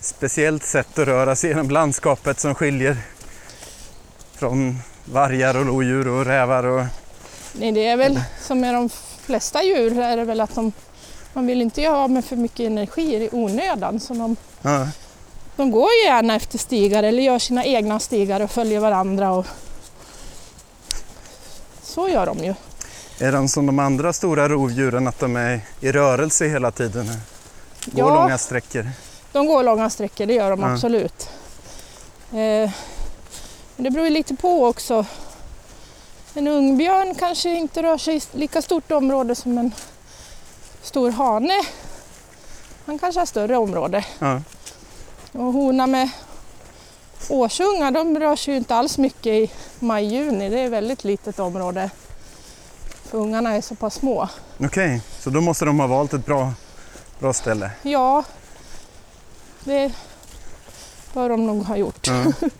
[0.00, 2.96] speciellt sätt att röra sig genom landskapet som skiljer
[4.34, 6.84] från vargar och lodjur och rävar och
[7.52, 8.88] nej, det är väl som med de
[9.22, 10.72] flesta djur är det väl att de
[11.32, 14.00] Man vill inte göra av med för mycket energi i onödan.
[14.00, 14.86] Så de, Ja.
[15.56, 19.32] de går ju gärna efter stigar eller gör sina egna stigar och följer varandra.
[19.32, 19.46] Och...
[21.82, 22.54] Så gör de ju.
[23.20, 27.06] Är de som de andra stora rovdjuren att de är i rörelse hela tiden?
[27.86, 28.14] Går Ja.
[28.14, 28.90] långa sträckor?
[29.32, 30.72] De går långa sträckor, det gör de Ja.
[30.72, 31.28] absolut.
[32.32, 32.70] Eh,
[33.80, 35.06] men det beror ju lite på också.
[36.34, 39.72] En ungbjörn kanske inte rör sig i lika stort område som en
[40.82, 41.62] stor hane.
[42.86, 44.04] Han kanske har större område.
[44.18, 44.42] Ja.
[45.32, 46.10] Och hona med
[47.28, 50.48] årsungar, de rör sig ju inte alls mycket i maj-juni.
[50.48, 51.90] Det är ett väldigt litet område.
[53.04, 54.28] För ungarna är så pass små.
[54.58, 56.52] Okej, så då måste de ha valt ett bra,
[57.18, 57.70] bra ställe.
[57.82, 58.24] Ja,
[59.64, 59.92] det
[61.14, 62.06] bör de nog ha gjort.
[62.06, 62.24] Ja.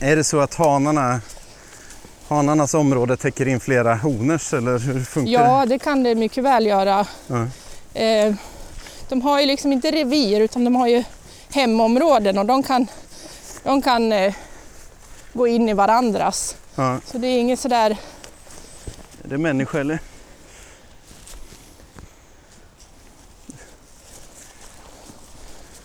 [0.00, 1.20] är det så att hanarna,
[2.28, 6.66] hanarnas område täcker in flera honors eller hur funkar Ja, det kan det mycket väl
[6.66, 7.06] göra.
[7.26, 7.46] Ja.
[8.00, 8.34] Eh,
[9.08, 11.04] de har ju liksom inte revir utan de har ju
[11.50, 12.86] hemområden och de kan,
[13.62, 14.34] de kan eh,
[15.32, 16.56] gå in i varandras.
[16.74, 16.82] det?
[16.82, 17.00] Ja.
[17.06, 17.90] Så det är inget sådär,
[19.24, 19.98] Är det människa eller?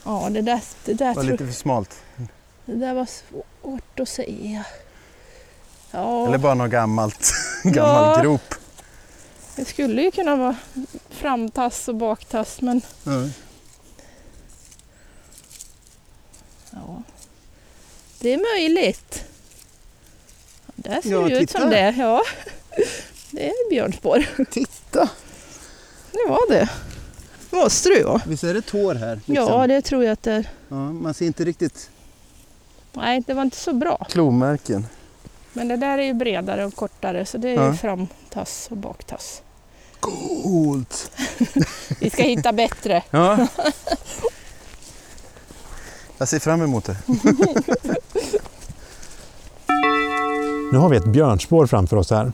[0.04, 2.02] ja det där, det där, Det var tror, lite för smalt.
[2.65, 4.65] Det där var svårt att säga.
[5.91, 7.32] Ja, Eller bara något gammalt,
[7.63, 8.21] gammal Ja.
[8.23, 8.56] grop.
[9.56, 10.56] det skulle ju kunna vara
[11.10, 13.12] framtass och baktass men Ja.
[16.71, 17.04] ja,
[18.19, 19.23] det är möjligt.
[20.76, 21.60] Där ser Ja, det ut titta.
[21.62, 21.95] som det.
[21.97, 22.21] Ja,
[23.32, 24.26] det är björnspår.
[24.52, 25.10] Titta!
[26.12, 26.69] Det var det.
[27.52, 28.21] Måste det ju vara.
[28.28, 29.15] Visst är det tår här?
[29.15, 29.36] liksom?
[29.36, 30.49] Ja, det tror jag att det är.
[30.67, 31.89] ja, man ser inte riktigt
[32.93, 34.06] Nej, det var inte så bra.
[34.10, 34.88] klomärken.
[35.53, 37.73] Men det där är ju bredare och kortare så det är Ja.
[37.73, 39.41] framtass och baktass.
[39.99, 41.12] Coolt!
[41.99, 43.03] Vi ska hitta bättre.
[43.10, 43.47] Ja.
[46.17, 46.97] Jag ser fram emot det.
[50.71, 52.32] Nu har vi ett björnspår framför oss här.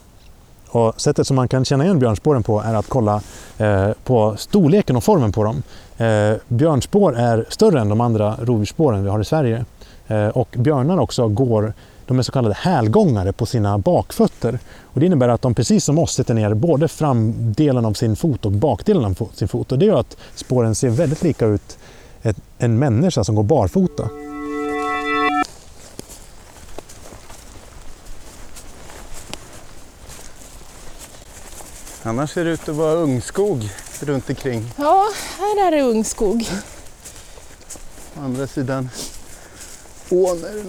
[0.68, 3.22] Och sättet som man kan känna igen björnspåren på är att kolla
[3.58, 5.62] eh, på storleken och formen på dem.
[5.96, 9.64] Eh, björnspår är större än de andra rovdjursspåren vi har i Sverige.
[10.10, 11.72] Eh, och björnar också går,
[12.06, 14.58] de är så kallade hälgångare på sina bakfötter.
[14.82, 18.46] Och det innebär att de precis som oss sätter ner både framdelen av sin fot
[18.46, 19.72] och bakdelen av sin fot.
[19.72, 21.78] Och det gör att spåren ser väldigt lika ut
[22.58, 24.08] en människa som går barfota.
[32.02, 33.68] Annars ser det ut att vara ungskog
[34.00, 34.72] runt omkring.
[34.76, 36.48] Ja, här är det ungskog.
[38.16, 38.88] Å andra sidan
[40.10, 40.64] ån är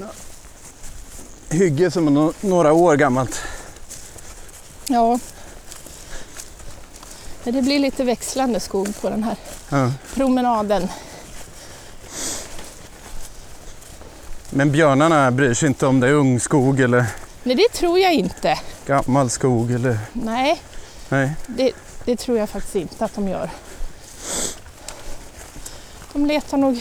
[1.50, 3.42] det hygge som är nå- några år gammalt.
[4.88, 5.20] Ja.
[7.44, 9.36] Det blir lite växlande skog på den här
[9.70, 9.92] Ja.
[10.14, 10.88] promenaden.
[14.50, 17.06] Men björnarna bryr sig inte om det är ungskog eller
[17.44, 18.60] Nej, det tror jag inte.
[18.86, 19.98] gammal skog eller...
[20.14, 20.62] Nej,
[21.10, 21.32] Nej.
[21.48, 21.72] det,
[22.06, 23.50] det tror jag faktiskt inte att de gör.
[26.14, 26.80] De letar nog,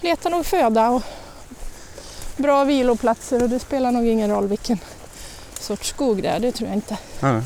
[0.00, 1.02] letar nog föda och
[2.36, 4.78] bra viloplatser och det spelar nog ingen roll vilken
[5.60, 6.96] sorts skog det är, det tror jag inte.
[7.20, 7.40] Ja.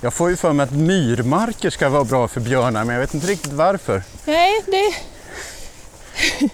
[0.00, 3.14] Jag får ju för mig att myrmarker ska vara bra för björnar men jag vet
[3.14, 4.02] inte riktigt varför.
[4.24, 4.94] Nej, det,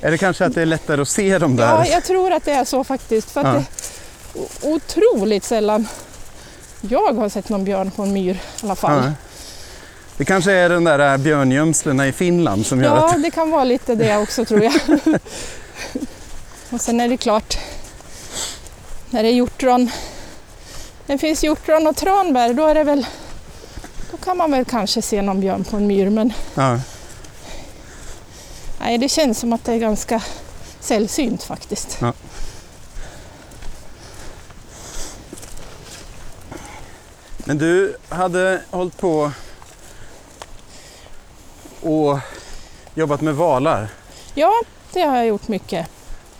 [0.07, 1.67] Är det kanske att det är lättare att se dem där?
[1.69, 3.31] ja, jag tror att det är så faktiskt.
[3.31, 3.53] För att Ja.
[4.35, 5.89] det är otroligt sällan
[6.81, 9.05] jag har sett någon björn på en myr i alla fall.
[9.05, 9.13] Ja.
[10.17, 13.23] Det kanske är den där äh, björngömslena i Finland som gör Ja, att...
[13.23, 14.73] det kan vara lite det också tror jag.
[16.71, 17.59] och sen är det klart,
[19.11, 19.91] när det är hjortron,
[21.07, 23.07] det finns hjortron och tranbär, då är det väl,
[24.11, 26.81] då kan man väl kanske se någon björn på en myr, men Ja.
[28.81, 30.23] nej, det känns som att det är ganska
[30.81, 31.99] sällsynt faktiskt.
[37.45, 39.33] Men du hade hållit på
[41.81, 42.19] och
[42.95, 43.89] jobbat med valar
[44.35, 44.53] Ja,
[44.93, 45.87] det har jag gjort mycket.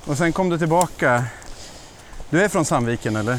[0.07, 1.25] Och sen kom du tillbaka.
[2.31, 3.39] Du är från Sandviken eller?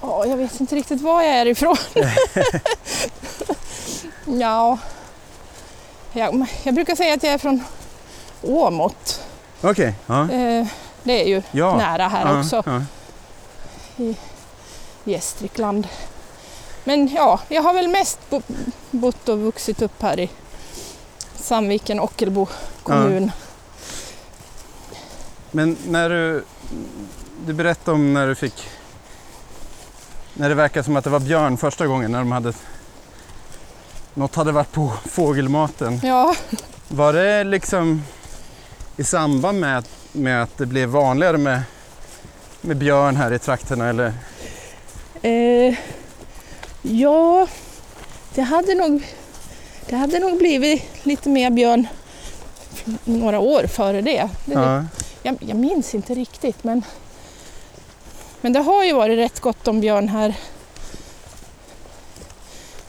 [0.00, 1.76] Ja, jag vet inte riktigt var jag är ifrån.
[4.40, 4.78] ja,
[6.12, 7.64] jag, jag brukar säga att jag är från
[8.42, 9.20] Åmot.
[9.60, 9.94] Okej.
[10.06, 10.30] Ja.
[10.30, 10.66] Eh,
[11.02, 11.76] det är ju Ja.
[11.76, 12.82] nära här ja, också, Ja.
[15.04, 15.88] Gästrikland.
[16.84, 18.42] Men ja, jag har väl mest bo,
[18.90, 20.30] bott och vuxit upp här i
[21.36, 22.48] Sandviken, Ockelbo
[22.82, 23.32] kommun.
[25.54, 26.44] Men när du,
[27.46, 28.68] du berättade om när du fick
[30.34, 32.52] när det verkar som att det var björn första gången när de hade
[34.14, 36.00] något hade varit på fågelmaten.
[36.02, 36.34] Ja,
[36.88, 38.02] Var det liksom
[38.96, 41.62] i samband med, att- med att det blev vanligare med,
[42.60, 44.12] med björn här i trakterna eller?
[45.22, 45.74] eh,
[46.82, 47.46] ja
[48.34, 49.06] det, hade nog,
[49.88, 51.86] det hade nog blivit lite mer björn
[53.04, 54.28] några år före det.
[54.44, 54.84] det Ja.
[55.24, 56.82] Jag, jag minns inte riktigt men,
[58.40, 60.34] men det har ju varit rätt gott om björn här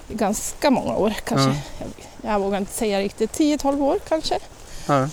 [0.08, 1.50] i ganska många år kanske.
[1.50, 1.56] Ja.
[2.22, 4.40] Jag, jag vågar inte säga riktigt, 10-12 år kanske.
[4.88, 5.10] Ja.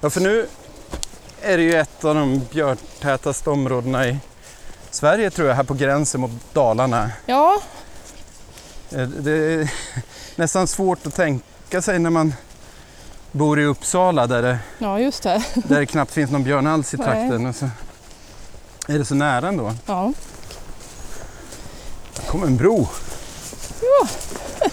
[0.00, 0.46] ja, för nu
[1.42, 4.18] är det ju ett av de björntätaste områdena i
[4.90, 7.10] Sverige tror jag, här på gränsen mot Dalarna.
[7.26, 7.60] Ja,
[8.92, 9.72] Eh, Det är
[10.36, 12.34] nästan svårt att tänka sig när man
[13.32, 15.42] bor i Uppsala där det, ja just det.
[15.54, 17.06] där det knappt finns någon björn alls i Nej.
[17.06, 17.46] trakten.
[17.46, 17.68] Och så
[18.88, 19.74] är det så nära ändå.
[19.86, 20.12] Ja.
[22.16, 22.88] Det kommer en bro.
[23.80, 24.08] Ja.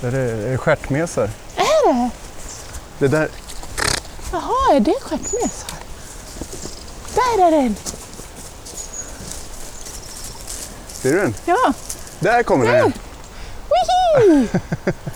[0.00, 1.30] Där är är stjärtmesar.
[1.56, 2.10] Är det?
[2.98, 3.28] Det där,
[4.32, 5.78] Jaha, är det stjärtmesar?
[7.14, 7.76] Där är den!
[11.06, 11.34] ser du den?
[11.44, 11.72] Ja!
[12.20, 12.92] Där kommer den!
[13.68, 14.48] Wihi!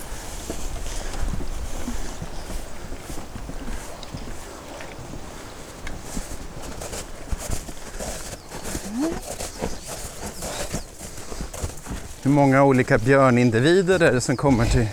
[12.23, 14.87] Hur många olika björnindivider är det som kommer till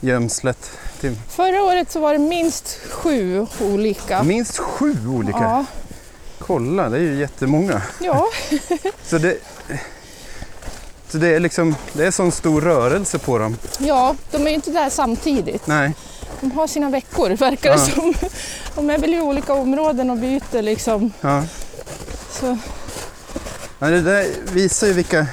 [0.00, 0.70] gömslet?
[1.00, 4.22] Till Förra året så var det minst sju olika.
[4.22, 5.38] minst sju olika?
[5.38, 5.64] Ja,
[6.38, 7.82] Kolla, det är ju jättemånga.
[8.00, 8.26] ja,
[9.04, 9.36] Så det,
[11.08, 13.56] så det är liksom, det är sån stor rörelse på dem.
[13.78, 15.66] ja, de är ju inte där samtidigt.
[15.66, 15.92] Nej,
[16.40, 17.86] De har sina veckor verkar det Ja.
[17.94, 18.14] som.
[18.74, 21.12] De är väl i olika områden och byter liksom.
[21.20, 21.44] ja.
[22.32, 22.58] Så,
[23.78, 25.26] ja det där visar ju vilka...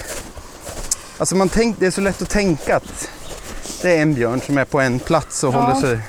[1.18, 3.10] Alltså man tänk, det är så lätt att tänka att
[3.82, 5.60] det är en björn som är på en plats och Ja.
[5.62, 6.00] håller sig...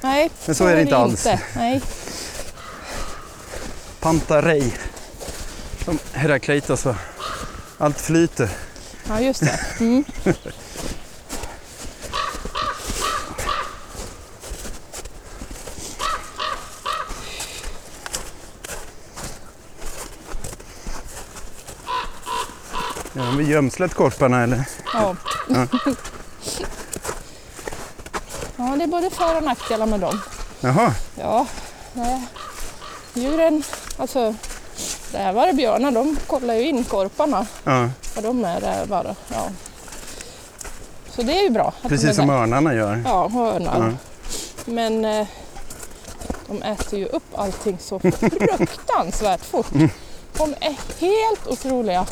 [0.00, 1.26] nej, Men så är det inte alls.
[1.56, 1.80] Nej.
[4.00, 4.72] Pantarei.
[5.84, 6.96] Som Herakleitos va?
[7.78, 8.48] Allt flyter.
[9.08, 9.60] Ja, just det.
[9.80, 10.04] Mm.
[23.40, 24.64] Är gömslet korparna eller?
[24.94, 25.16] Ja.
[25.48, 25.66] Ja.
[28.56, 30.20] ja, det är både för och nackdelar med dem.
[30.60, 31.46] Jaha, Ja,
[33.14, 33.62] djuren,
[33.96, 34.34] alltså
[35.12, 37.90] där var det björnar, de kollar ju in korparna ja.
[38.16, 39.14] och de är där bara.
[39.28, 39.48] Ja.
[41.10, 41.72] Så det är ju bra.
[41.82, 42.34] Precis som där.
[42.34, 43.02] örnarna gör.
[43.04, 43.88] Ja, hörnar.
[43.88, 43.92] Ja.
[44.64, 45.26] Men eh,
[46.46, 47.98] de äter ju upp allting så
[48.58, 49.72] fruktansvärt fort.
[50.36, 52.06] De är helt otroliga.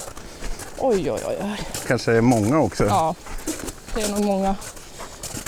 [0.80, 1.60] Oj, oj, oj.
[1.86, 2.84] Kanske är många också.
[2.86, 3.14] Ja,
[3.94, 4.56] det är nog många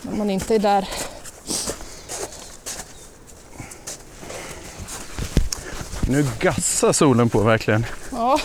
[0.03, 0.89] när man inte är där.
[6.09, 7.87] Nu gassar solen på verkligen.
[8.13, 8.41] Ja,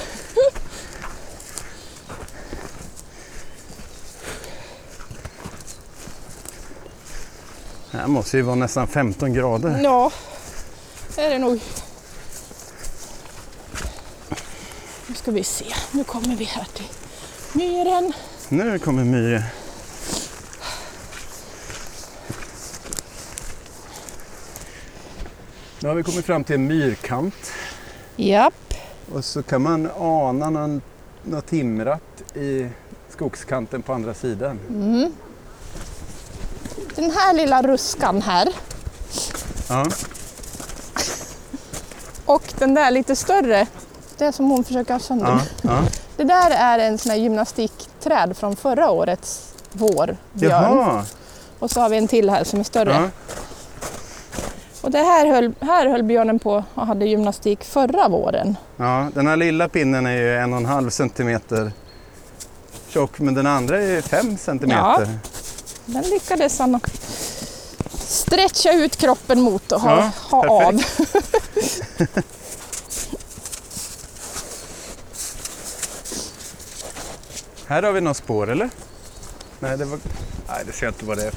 [7.91, 9.79] Det här måste ju vara nästan 15 grader.
[9.83, 10.11] ja
[11.15, 11.59] det är det nog.
[15.07, 15.65] Nu ska vi se.
[15.91, 16.85] Nu kommer vi här till
[17.53, 18.13] myren.
[18.49, 19.41] Nu kommer myren.
[25.79, 27.51] Nu har vi kommit fram till en myrkant
[28.15, 28.73] Japp.
[29.13, 30.81] och så kan man ana någon,
[31.23, 32.67] något timrat i
[33.09, 34.59] skogskanten på andra sidan.
[34.69, 35.13] Mm.
[36.95, 38.47] Den här lilla ruskan här
[39.69, 39.85] Ja,
[42.25, 43.67] och den där lite större,
[44.17, 45.27] det som hon försöker ha sönder.
[45.27, 45.83] ja, ja.
[46.17, 50.51] Det där är en sån här gymnastikträd från förra årets vår, björn.
[50.77, 51.05] Jaha,
[51.59, 52.93] Och så har vi en till här som är större.
[52.93, 53.09] ja.
[54.81, 58.57] Och det här höll, här höll björnen på och hade gymnastik förra våren.
[58.77, 59.07] ja.
[59.13, 61.71] Den här lilla pinnen är ju en och en halv centimeter
[62.89, 65.09] tjock men den andra är fem centimeter.
[65.85, 66.79] Den lyckades han
[67.99, 70.71] stretcha ut kroppen mot och ha, Ja, ha av.
[70.71, 72.27] perfekt.
[77.67, 78.69] Här har vi något spår eller?
[79.59, 79.99] Nej, det var...
[80.47, 81.33] Nej, det ser jag inte vad det är.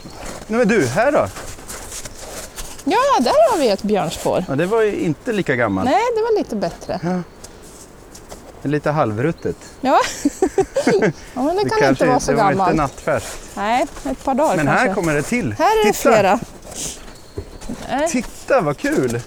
[0.47, 1.29] Nej, men du, här då?
[2.85, 4.45] Ja, där har vi ett björnspår.
[4.49, 5.91] Ja, det var ju inte lika gammalt.
[5.91, 7.23] Nej, det var lite bättre.
[8.63, 9.57] Lite halvruttet.
[9.81, 10.01] Ja,
[11.35, 12.71] ja men det, kan inte vara så det var gammalt.
[12.71, 13.39] inte nattfärskt.
[13.55, 14.87] Nej, ett par dagar Men kanske.
[14.89, 15.55] här kommer det till.
[15.59, 16.13] Här är det Titta.
[16.13, 16.41] flera.
[17.91, 18.09] Nej.
[18.09, 19.21] Titta vad kul!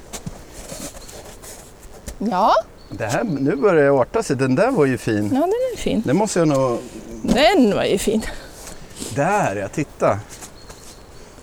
[2.18, 2.54] Ja,
[2.92, 4.36] Det här, nu börjar det arta sig.
[4.36, 5.24] Den där var ju fin.
[5.34, 6.02] Ja, den är fin.
[6.06, 6.80] Det måste jag nog...
[7.24, 8.22] Den var ju fin.
[9.16, 10.20] Där ja, titta.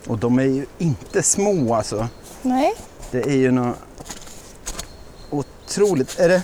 [0.07, 2.09] Och de är ju inte små alltså.
[2.43, 2.75] Nej,
[3.11, 3.77] Det är ju något
[5.31, 6.19] otroligt.
[6.19, 6.43] Är det,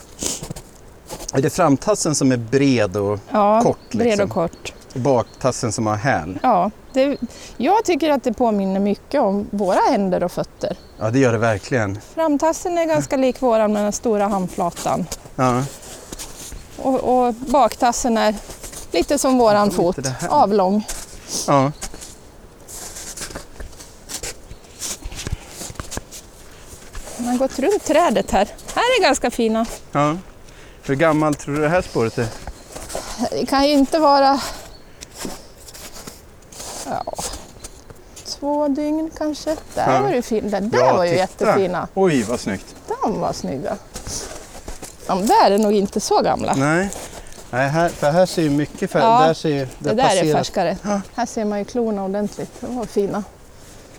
[1.32, 4.24] är det framtassen som är bred och ja, Kort, bred liksom.
[4.24, 4.72] och kort.
[4.94, 6.38] baktassen som har häl?
[6.42, 7.18] Ja, det,
[7.57, 10.76] jag tycker att det påminner mycket om våra händer och fötter.
[10.98, 11.98] Ja, det gör det verkligen.
[12.14, 15.07] Framtassen är ganska lik våran med den stora handflatan.
[15.37, 15.62] Ja.
[16.76, 18.35] Och, och baktassen är
[18.92, 20.87] lite som våran fot, avlång.
[21.46, 21.72] ja.
[27.18, 28.48] Man har gått runt trädet här.
[28.74, 29.66] Här är ganska fina.
[29.92, 30.16] ja.
[30.87, 32.26] Hur gammalt tror du det här spåret är?
[33.30, 34.40] Det kan ju inte vara...
[36.86, 37.04] Ja,
[38.26, 39.56] två dygn kanske.
[39.74, 40.02] Där Ja.
[40.02, 40.50] var det fin.
[40.50, 41.20] Den där Ja, var ju titta.
[41.22, 41.88] jättefina.
[41.94, 42.74] Oj, vad snyggt.
[43.02, 43.76] De var snygga.
[45.06, 46.54] De där är nog inte så gamla.
[46.54, 46.90] Nej,
[47.50, 49.02] Nej här, för här ser ju mycket färg.
[49.02, 50.76] Ja, där ser ju, Det där är passerat- färskare.
[50.82, 51.00] Ja.
[51.14, 52.50] Här ser man ju klorna ordentligt.
[52.60, 53.24] De var fina.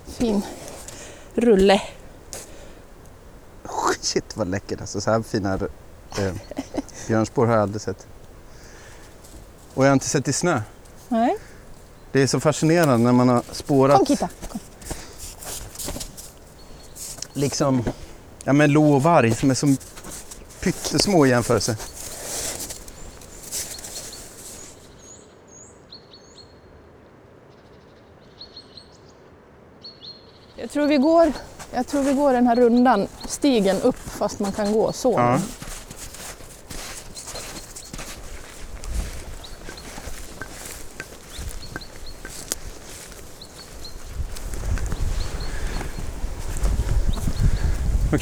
[0.07, 0.41] Fin
[1.35, 1.81] rulle.
[4.01, 5.01] Shit vad läckert alltså.
[5.01, 6.33] Så här fina eh,
[7.07, 8.07] björnspår har jag aldrig sett.
[9.73, 10.61] Och jag har inte sett i snö.
[11.07, 11.37] Nej.
[12.15, 14.29] Det är så fascinerande när man har spårat Kom Kita.
[14.49, 14.59] Kom.
[17.33, 17.83] liksom
[18.43, 19.75] ja, men lo och varg som är så
[20.59, 21.77] pyttesmå i jämförelse.
[30.55, 31.33] Jag tror, vi går,
[31.73, 35.11] jag tror vi går den här rundan, stigen upp fast man kan gå så.
[35.11, 35.39] Ja.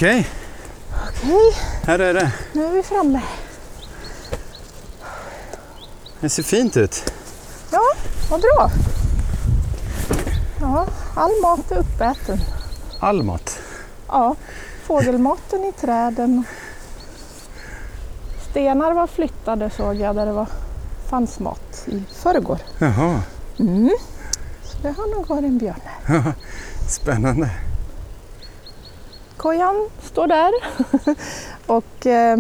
[0.04, 0.28] Okej,
[1.24, 2.32] Okej, här är det.
[2.54, 3.22] nu är vi framme.
[6.20, 7.14] Det ser fint ut.
[7.72, 7.82] Ja,
[8.30, 8.72] vad bra.
[10.62, 12.40] Ja, all mat är uppäten.
[13.00, 13.60] All mat.
[14.08, 14.36] Ja,
[14.84, 16.44] fågelmaten i träden.
[18.50, 20.48] Stenar var flyttade såg jag där det var,
[21.10, 22.60] fanns mat i förrgår.
[22.78, 23.22] Jaha,
[23.60, 23.90] Mm.
[24.64, 25.82] Så det har nog varit en björn.
[26.88, 27.50] spännande.
[29.44, 30.52] Kojan står där.
[31.68, 32.40] och eh,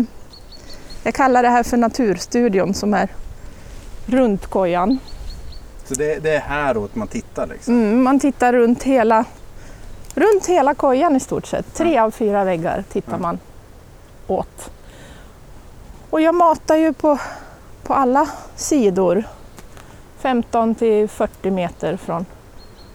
[1.03, 3.09] jag kallar det här för naturstudion som är
[4.05, 4.99] runt kojan.
[5.85, 7.73] Så det, det är häråt man tittar liksom?
[7.73, 9.25] Mm, man tittar runt hela,
[10.15, 11.73] runt hela kojan i stort sett.
[11.73, 13.17] Tre av fyra väggar tittar Ja.
[13.17, 13.39] man
[14.27, 14.71] åt.
[16.09, 17.17] Och jag matar ju på,
[17.83, 19.23] på alla sidor.
[20.19, 22.25] 15 till 40 meter från,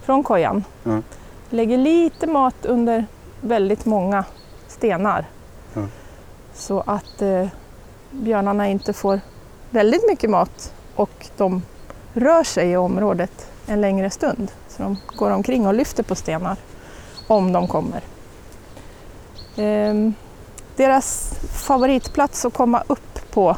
[0.05, 0.63] från kojan.
[0.83, 1.01] Ja.
[1.49, 3.05] Lägger lite mat under
[3.41, 4.25] väldigt många
[4.67, 5.25] stenar.
[5.73, 5.81] Ja.
[6.53, 7.47] Så att eh,
[8.11, 9.19] björnarna inte får
[9.69, 11.61] väldigt mycket mat och de
[12.13, 14.51] rör sig i området en längre stund.
[14.67, 16.57] Så de går omkring och lyfter på stenar
[17.27, 18.01] om de kommer.
[19.57, 20.13] Ehm,
[20.75, 23.57] deras favoritplats att komma upp på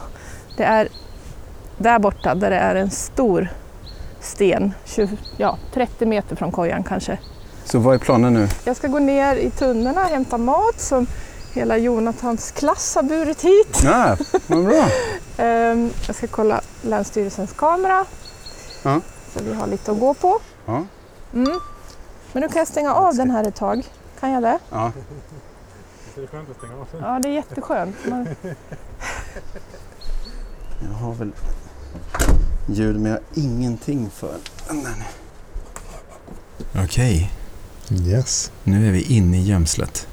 [0.57, 0.87] det är
[1.77, 3.49] där borta där det är en stor
[4.19, 7.17] sten, 20, ja, 30 meter från kojan kanske.
[7.65, 8.47] Så vad är planen nu?
[8.63, 11.07] Jag ska gå ner i tunnorna och hämta mat som
[11.53, 13.81] hela Jonathans klass har burit hit.
[13.83, 14.87] Ja, vad bra.
[15.37, 18.05] Ehm, jag ska kolla Länsstyrelsens kamera
[18.83, 19.01] Ja.
[19.33, 20.39] så vi har lite att gå på.
[20.65, 20.83] Ja.
[21.33, 21.59] Mm.
[22.33, 23.83] Men nu kan jag stänga av den här ett tag.
[24.19, 24.59] Kan jag det?
[24.69, 24.91] Ja.
[26.15, 26.87] Det är skönt att stänga av.
[27.01, 27.95] Ja, det är jätteskönt.
[28.05, 28.27] Man,
[30.81, 31.31] Jag har väl
[32.67, 34.35] ljud men jag har ingenting för
[34.67, 35.05] den där nu.
[37.99, 38.51] Yes.
[38.63, 40.07] nu är vi inne i gömslet.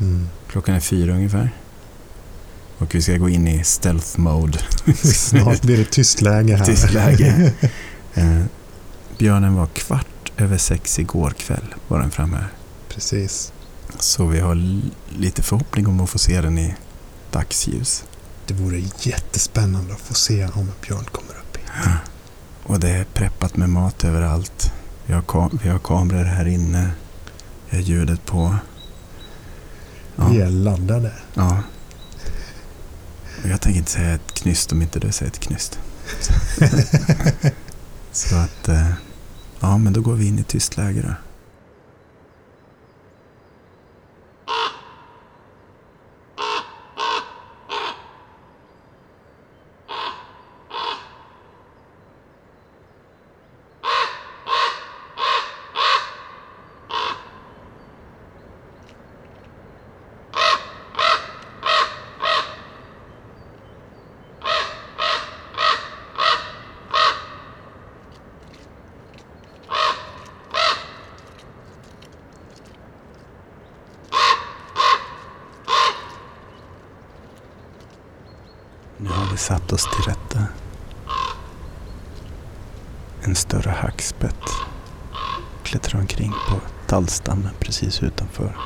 [0.00, 0.28] Mm.
[0.48, 1.50] Klockan är fyra ungefär.
[2.78, 4.58] Och vi ska gå in i stealth mode.
[5.02, 6.64] Snart blir det tyst läge här.
[6.64, 7.52] Tyst läge.
[8.14, 8.42] Eh,
[9.18, 12.44] björnen var kvart över sex igår kväll var den framme.
[12.88, 13.52] Precis.
[13.98, 16.74] Så vi har lite förhoppning om att få se den i
[17.30, 18.04] dagsljus.
[18.46, 21.66] Det vore jättespännande att få se om en björn kommer upp hit.
[22.62, 24.72] Och det är preppat med mat överallt.
[25.08, 26.90] Vi har, ka- vi har kameror här inne.
[27.70, 28.56] Har ljudet på.
[30.16, 30.28] Ja.
[30.28, 31.12] Vi är laddade.
[31.34, 31.62] ja.
[33.42, 35.78] Och jag tänker inte säga ett knyst om inte du säger ett knyst.
[38.12, 38.90] Så att, eh,
[39.60, 41.14] ja men då går vi in i tyst läge då.
[79.38, 80.44] Satt oss till rätta.
[83.22, 84.44] En större hackspett
[85.62, 88.56] klättrade omkring på tallstammen precis utanför.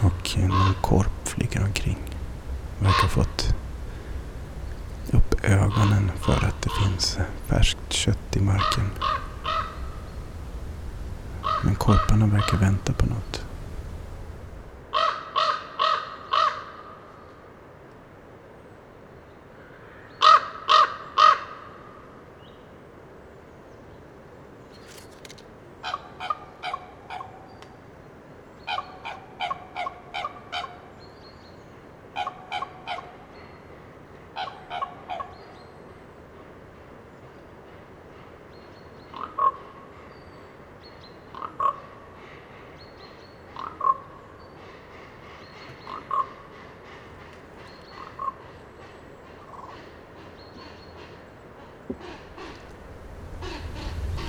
[0.00, 1.98] Och någon korp flyger omkring.
[2.78, 3.54] Verkar ha fått
[5.10, 8.90] upp ögonen för att det finns färskt kött i marken.
[11.64, 13.42] Men korparna verkar vänta på något.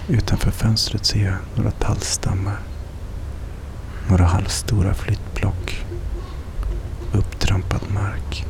[0.08, 2.60] Utanför fönstret ser jag några tallstammar.
[4.10, 5.86] Några halvstora flyttblock.
[7.12, 8.46] Upptrampad mark.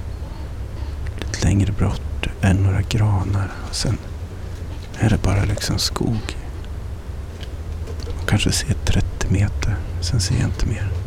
[1.18, 3.98] Lite längre bort är några granar och sen
[5.00, 6.38] är det bara liksom skog.
[8.22, 11.03] Och kanske ser 30 meter, sen ser jag inte mer.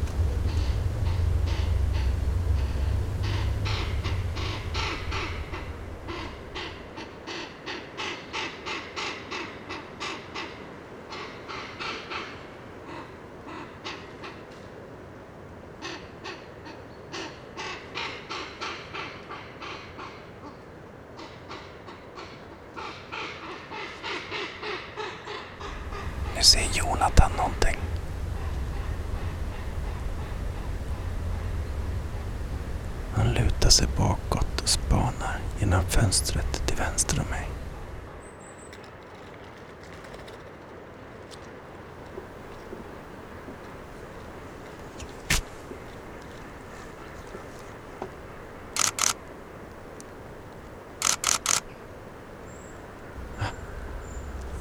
[26.47, 27.77] Nu ser Jonathan någonting.
[33.15, 37.49] Han lutar sig bakåt och spanar genom fönstret till vänster om mig.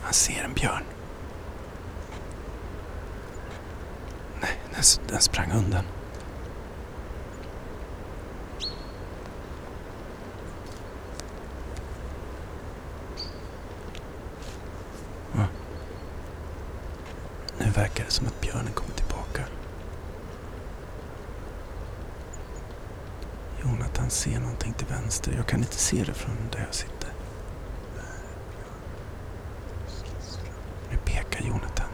[0.04, 0.84] Han ser en björn.
[4.42, 5.84] Nej, den, den sprang undan.
[17.58, 19.46] Nu verkar det som att björnen kommer tillbaka.
[23.64, 25.34] Jonathan ser någonting till vänster.
[25.38, 27.10] Jag kan inte se det från där jag sitter.
[30.92, 31.90] Nu pekar Jonathan.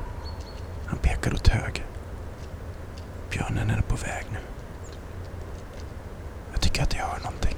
[0.86, 1.86] Han pekar åt höger.
[3.32, 4.39] Björnen är på väg nu.
[6.52, 7.56] Jag tycker att jag hör någonting.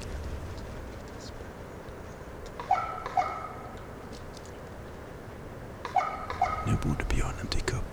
[6.66, 7.84] Nu borde björnen dyka upp.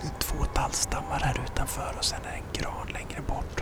[0.00, 3.60] Det är två tallstammar här utanför och sen är det en gran längre bort.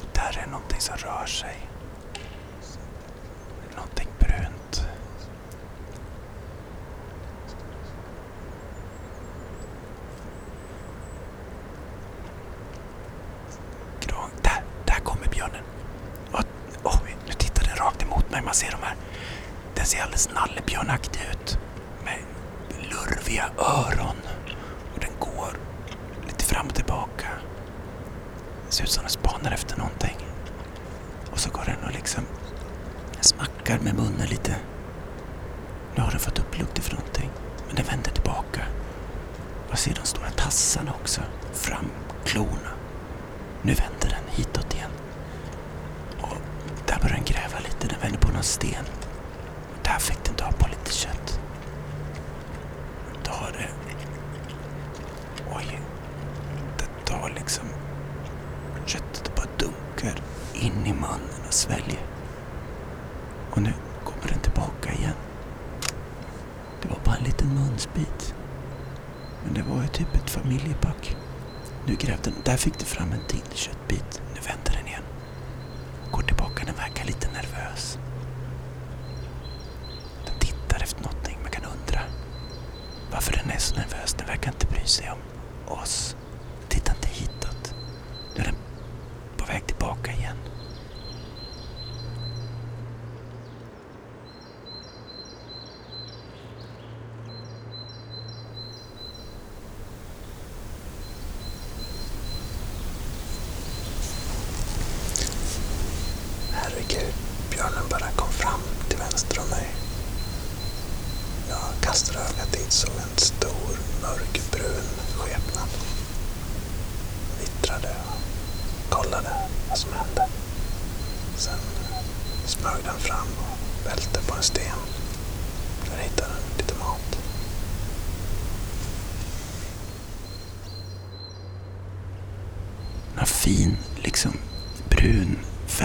[0.00, 1.73] Och där är någonting som rör sig.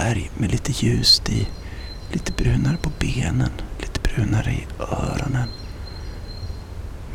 [0.09, 1.47] Färg med lite ljust i.
[2.11, 5.49] Lite brunare på benen, lite brunare i öronen.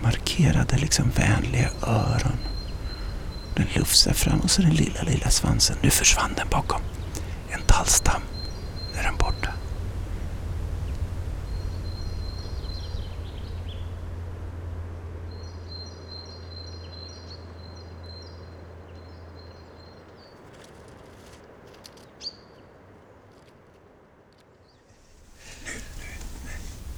[0.03, 2.39] Markerade liksom vänliga öron.
[3.57, 5.77] Den lufsar fram och så den lilla, lilla svansen.
[5.83, 6.81] Nu försvann den bakom
[7.51, 8.23] en tallstam.
[8.93, 9.51] Nu är den borta.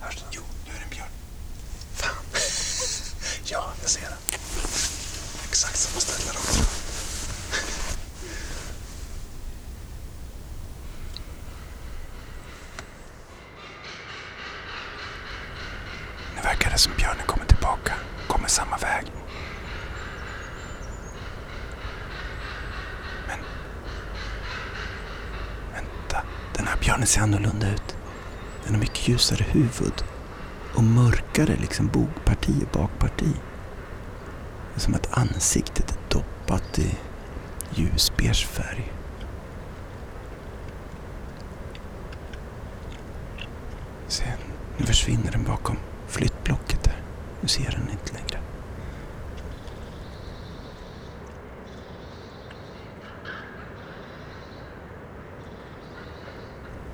[0.00, 0.28] Hörs den?
[0.30, 1.08] Jo, nu är det en björn.
[1.94, 2.16] Fan.
[3.44, 4.18] ja, jag ser den.
[5.48, 6.62] Exakt samma ställe också.
[16.36, 17.94] Nu verkar det som björnen kommer tillbaka.
[18.26, 19.06] Kommer samma väg.
[23.26, 23.38] Men...
[25.72, 26.22] Vänta.
[26.56, 27.96] Den här björnen ser annorlunda ut.
[28.64, 30.04] Den har mycket ljusare huvud.
[30.74, 33.32] Och mörkare liksom bogparti och bakparti.
[34.74, 36.96] Det är som att ansiktet är doppat i
[37.74, 38.92] ljusbeige färg.
[44.08, 44.24] Se,
[44.76, 45.76] nu försvinner den bakom
[46.08, 47.02] flyttblocket där.
[47.40, 48.40] Nu ser den inte längre.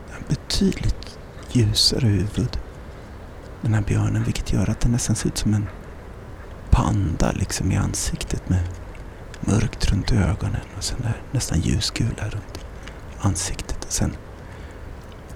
[0.06, 0.28] Den har
[0.62, 1.18] betydligt
[1.52, 2.58] ljusare huvud.
[3.60, 5.66] Den här björnen, vilket gör att den nästan ser ut som en
[6.70, 8.68] panda liksom i ansiktet med
[9.40, 12.64] mörkt runt ögonen och sen där nästan ljusgula runt
[13.20, 14.16] ansiktet och sen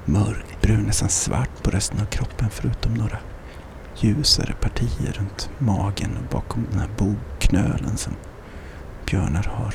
[0.05, 3.19] mörkbrun, nästan svart på resten av kroppen förutom några
[3.97, 8.13] ljusare partier runt magen och bakom den här boknölen som
[9.07, 9.75] björnar har.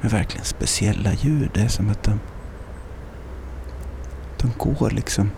[0.00, 1.50] Men verkligen speciella djur.
[1.54, 2.20] Det är som att de,
[4.42, 5.30] de går liksom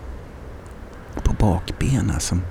[1.23, 2.41] på bakbenen som,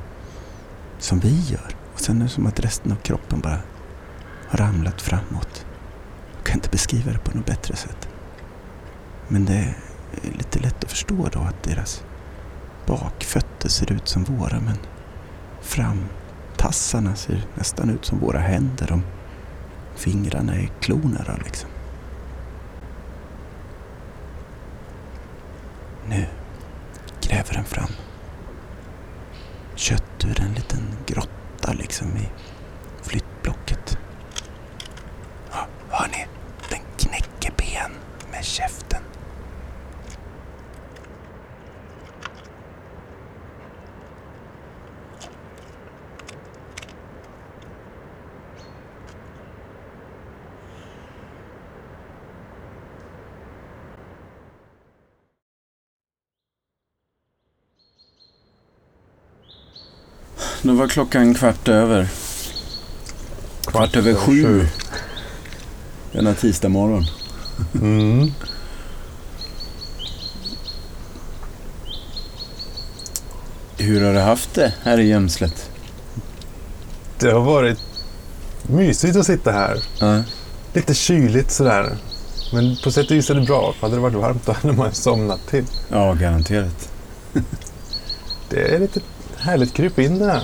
[0.99, 1.77] som vi gör.
[1.95, 3.59] Och sen är det som att resten av kroppen bara
[4.49, 5.67] har ramlat framåt.
[6.37, 8.09] Jag kan inte beskriva det på något bättre sätt.
[9.29, 12.05] Men det är lite lätt att förstå då att deras
[12.87, 14.79] bakfötter ser ut som våra men
[15.61, 18.87] framtassarna ser nästan ut som våra händer.
[18.87, 19.03] De
[19.95, 21.71] fingrarna är klorna då liksom.
[26.09, 26.27] Nu
[27.21, 27.91] gräver den fram
[29.77, 32.29] kött ur en liten grotta liksom i
[33.03, 33.99] flyttblocket.
[35.51, 36.27] Ja, hör ni?
[36.71, 37.93] Den knäcker ben
[38.31, 39.03] med käften.
[60.65, 62.09] Nu var klockan kvart över.
[63.67, 64.67] Kvart över sju.
[66.13, 67.05] Denna tisdag morgon.
[67.75, 68.33] Mm.
[73.79, 75.71] Hur har du haft det här i gömslet?
[77.19, 77.79] Det har varit
[78.63, 79.79] mysigt att sitta här.
[80.01, 80.23] Ja.
[80.73, 81.97] Lite kyligt sådär.
[82.53, 83.75] Men på sätt och vis är det bra.
[83.81, 85.65] Hade det varit varmt då hade man somnat till.
[85.89, 86.89] ja, garanterat.
[88.51, 89.01] Det är lite
[89.45, 90.43] härligt att krypa in det här.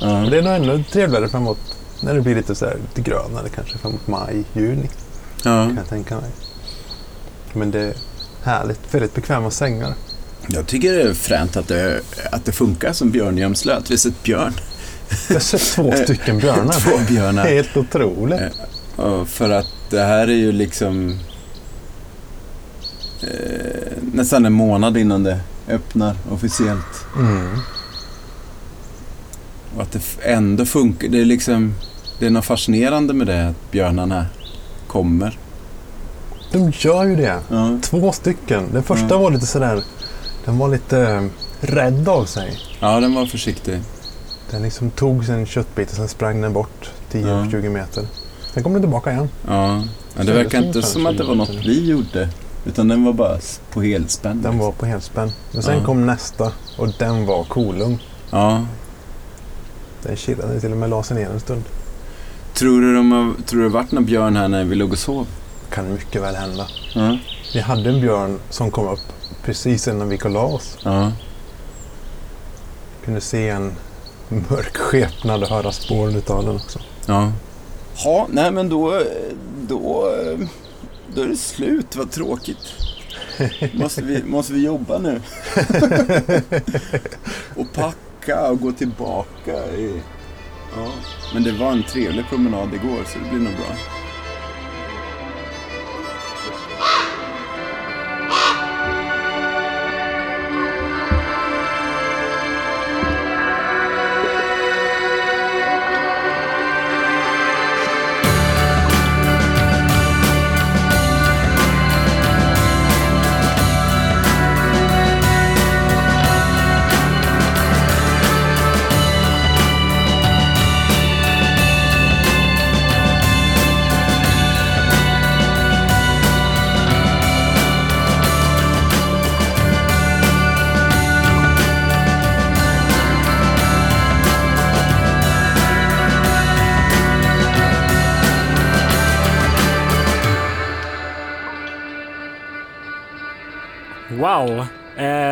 [0.00, 1.58] Men det är nog ännu trevligare framåt
[2.00, 4.90] när det blir lite, så här, lite grönare kanske framåt maj, juni
[5.36, 5.66] Ja.
[5.66, 6.30] kan jag tänka mig.
[7.52, 7.94] Men det är
[8.42, 8.94] härligt.
[8.94, 9.94] Väldigt bekväma sängar.
[10.48, 12.00] Jag tycker det är fränt att det,
[12.32, 13.74] att det funkar som björngömsle.
[13.74, 14.52] Att vi har sett björn.
[15.28, 16.72] Jag har sett två stycken björnar.
[16.72, 17.44] Två björnar.
[17.44, 18.40] Helt otroligt.
[18.40, 21.18] Eh, Och för att det här är ju liksom
[23.20, 27.04] eh, nästan en månad innan det öppnar officiellt.
[27.16, 27.58] Mm.
[29.88, 31.08] Att det ändå funkar.
[31.08, 31.74] Det är liksom
[32.18, 34.26] det är något fascinerande med det att björnarna
[34.86, 35.38] kommer.
[36.52, 37.40] De gör ju det.
[37.48, 38.64] Ja, Två stycken.
[38.72, 39.20] Den första Mm.
[39.20, 39.82] var lite sådär...
[40.44, 41.22] Den var lite eh,
[41.60, 42.58] rädd av sig.
[42.80, 43.80] ja den var försiktig.
[44.50, 48.04] Den liksom tog sig en köttbit och sen sprang den bort 10-20 meter.
[48.54, 49.28] Sen kom den tillbaka igen.
[49.48, 49.82] Ja,
[50.16, 52.28] men det verkar inte som att det var något vi gjorde.
[52.66, 53.38] Utan den var bara
[53.72, 54.42] på helspänn.
[54.42, 55.32] Den var på helspänn.
[55.52, 55.84] Men sen Ja.
[55.84, 57.98] kom nästa och den var kolugn.
[58.30, 58.66] Ja.
[60.02, 61.62] Den chillade till och med la sig ner en stund.
[62.54, 64.98] Tror du, de har, tror du det varit någon björn här när vi låg och
[64.98, 65.26] sov?
[65.70, 66.66] Kan mycket väl hända.
[66.94, 67.18] Ja.
[67.54, 69.12] Vi hade en björn som kom upp
[69.44, 70.78] precis innan vi gick och la oss.
[70.82, 71.12] Ja.
[73.04, 73.72] Kunde se en
[74.28, 76.78] mörk skepnad och höra spåren utav den också.
[77.06, 77.32] Ja.
[78.04, 79.02] Ja, nej men då,
[79.68, 80.12] då,
[81.14, 81.96] då är det slut.
[81.96, 82.58] Vad tråkigt.
[83.74, 85.20] Måste vi, måste vi jobba nu?
[87.56, 87.72] och
[88.28, 89.66] backa och gå tillbaka.
[89.76, 90.02] I,
[90.76, 90.92] ja.
[91.34, 93.97] Men det var en trevlig promenad igår så det blir nog bra.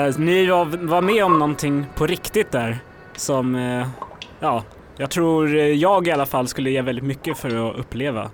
[0.07, 2.79] Eh, ni var, var med om någonting på riktigt där
[3.17, 3.89] som, eh,
[4.41, 4.65] ja,
[4.97, 8.31] jag tror jag i alla fall skulle ge väldigt mycket för att uppleva.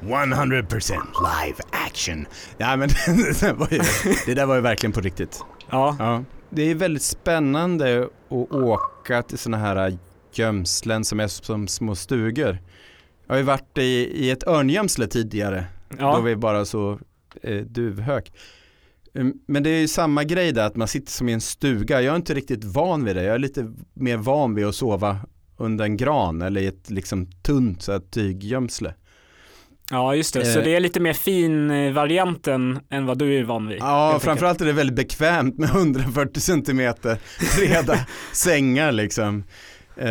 [0.00, 1.56] 100% live
[1.86, 2.26] action.
[2.58, 3.80] Ja, men det, där var ju,
[4.26, 5.44] det där var ju verkligen på riktigt.
[5.70, 6.24] Ja, Ja.
[6.50, 9.98] Det är väldigt spännande att åka till sådana här
[10.32, 12.58] gömslen som är som små stugor.
[13.26, 13.82] Jag har ju varit i,
[14.24, 16.98] i ett örngömsle tidigare då ja, vi bara så
[17.42, 18.32] eh, duvhök.
[19.14, 22.02] Mm, Men det är ju samma grej där att man sitter som i en stuga.
[22.02, 23.22] Jag är inte riktigt van vid det.
[23.22, 25.18] Jag är lite mer van vid att sova
[25.56, 28.94] under en gran eller i ett liksom tunt så här, tyggömsle.
[29.90, 30.44] ja just det.
[30.44, 30.64] Så Eh.
[30.64, 33.78] det är lite mer fin eh, varianten än vad du är van vid.
[33.78, 37.18] Ja, framförallt är det väldigt bekvämt med 140 centimeter
[37.58, 37.98] breda
[38.32, 39.44] sängar liksom.
[39.96, 40.04] Eh,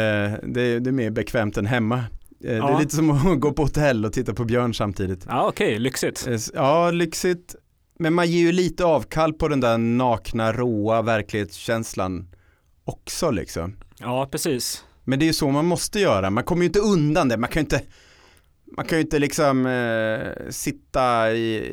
[0.43, 1.95] det, är, det är mer bekvämt än hemma.
[1.97, 2.03] Eh,
[2.39, 2.79] Det är Ja.
[2.79, 5.25] lite som att gå på hotell och titta på björn samtidigt.
[5.29, 6.27] Ja, okej, lyxigt.
[6.27, 7.55] Eh, s- Ja, lyxigt.
[8.03, 12.27] Men man ger ju lite avkall på den där nakna, råa verklighetskänslan
[12.85, 13.75] också liksom.
[13.99, 14.83] Ja, precis.
[15.03, 16.29] Men det är ju så man måste göra.
[16.29, 17.37] Man kommer ju inte undan det.
[17.37, 17.81] Man kan ju inte,
[18.77, 21.71] man kan ju inte liksom eh, sitta i,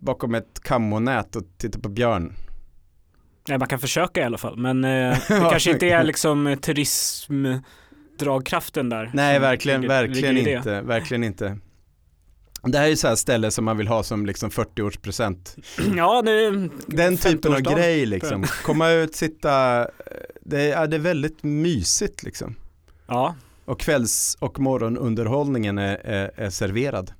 [0.00, 2.32] bakom ett kammonät och titta på björn.
[3.48, 4.90] Nej, man kan försöka i alla fall, men eh,
[5.28, 9.10] det kanske inte är liksom turismdragkraften där.
[9.14, 11.58] Nej, verkligen, ligger- verkligen ligger inte, verkligen inte.
[12.66, 15.58] Det här är så här ställe som man vill ha som liksom 40-årspresent.
[15.96, 16.50] Ja, det
[16.86, 18.44] Den typen av 50-årsdagen, grej liksom.
[18.64, 19.86] Komma ut, sitta, eh,
[20.40, 22.54] det är, det är väldigt mysigt liksom.
[23.06, 27.12] Ja, Och kvälls och morgonunderhållningen är, är, är serverad.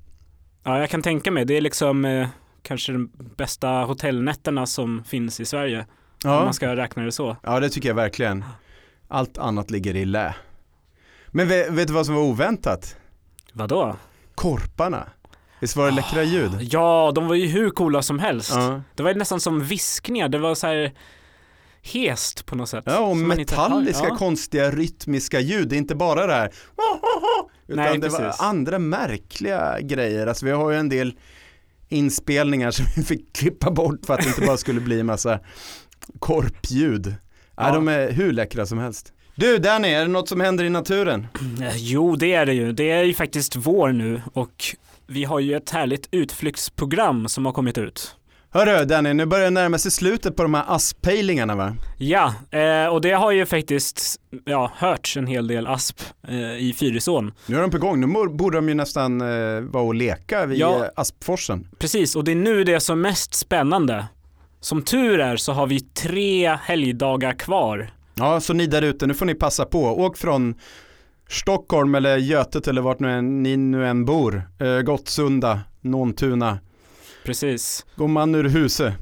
[0.64, 1.44] ja, jag kan tänka mig.
[1.44, 2.28] Det är liksom eh,
[2.62, 5.78] kanske de bästa hotellnätterna som finns i Sverige.
[6.24, 7.36] Om Ja, man ska räkna det så.
[7.42, 8.44] ja det tycker jag verkligen.
[9.09, 10.34] Allt annat ligger i lä.
[11.28, 12.97] Men vet, vet du vad som var oväntat?
[13.53, 13.97] Vadå?
[14.34, 15.09] Korparna.
[15.61, 16.50] Visst var det läckra ljud?
[16.61, 18.50] Ja, de var ju hur coola som helst.
[18.54, 18.82] Ja.
[18.94, 20.28] Det var ju nästan som viskningar.
[20.28, 20.92] Det var så här
[21.82, 22.84] hest på något sätt.
[22.86, 24.16] Ja, och metalliska Ja.
[24.16, 25.68] konstiga rytmiska ljud.
[25.68, 26.50] Det är inte bara det här
[27.68, 28.40] utan Nej, det var precis.
[28.40, 30.26] andra märkliga grejer.
[30.26, 31.14] Alltså vi har ju en del
[31.88, 35.40] inspelningar som vi fick klippa bort för att det inte bara skulle bli en massa
[36.18, 37.07] korpljud.
[37.57, 37.66] Ja.
[37.68, 37.74] Ja.
[37.74, 39.12] de är hur läckra som helst.
[39.34, 41.26] Du Danny, är det något som händer i naturen?
[41.76, 42.72] Jo, det är det ju.
[42.72, 44.64] Det är ju faktiskt vår nu och
[45.09, 48.16] vi har ju ett härligt utflyktsprogram som har kommit ut.
[48.50, 51.76] Hörru Danny, nu börjar det närma sig slutet på de här asppejlingarna va?
[51.98, 56.74] Ja, eh, och det har ju faktiskt ja, hörts en hel del asp eh, i
[56.78, 57.32] Fyrisån.
[57.46, 60.59] Nu är de på gång, nu borde de ju nästan eh, vara och leka vid
[60.59, 60.84] Ja.
[60.84, 61.68] eh, Aspforsen.
[61.78, 64.07] Precis, och det är nu det är som mest spännande.
[64.61, 67.90] Som tur är så har vi tre helgdagar kvar.
[68.14, 69.82] Ja, så ni där ute, nu får ni passa på.
[69.84, 70.54] Åk från
[71.29, 74.51] Stockholm eller Götet eller vart nu än, ni nu än bor.
[74.59, 76.59] Eh, Gottsunda, Nåntuna.
[77.24, 77.87] Precis.
[77.97, 78.95] Gå man ur huset.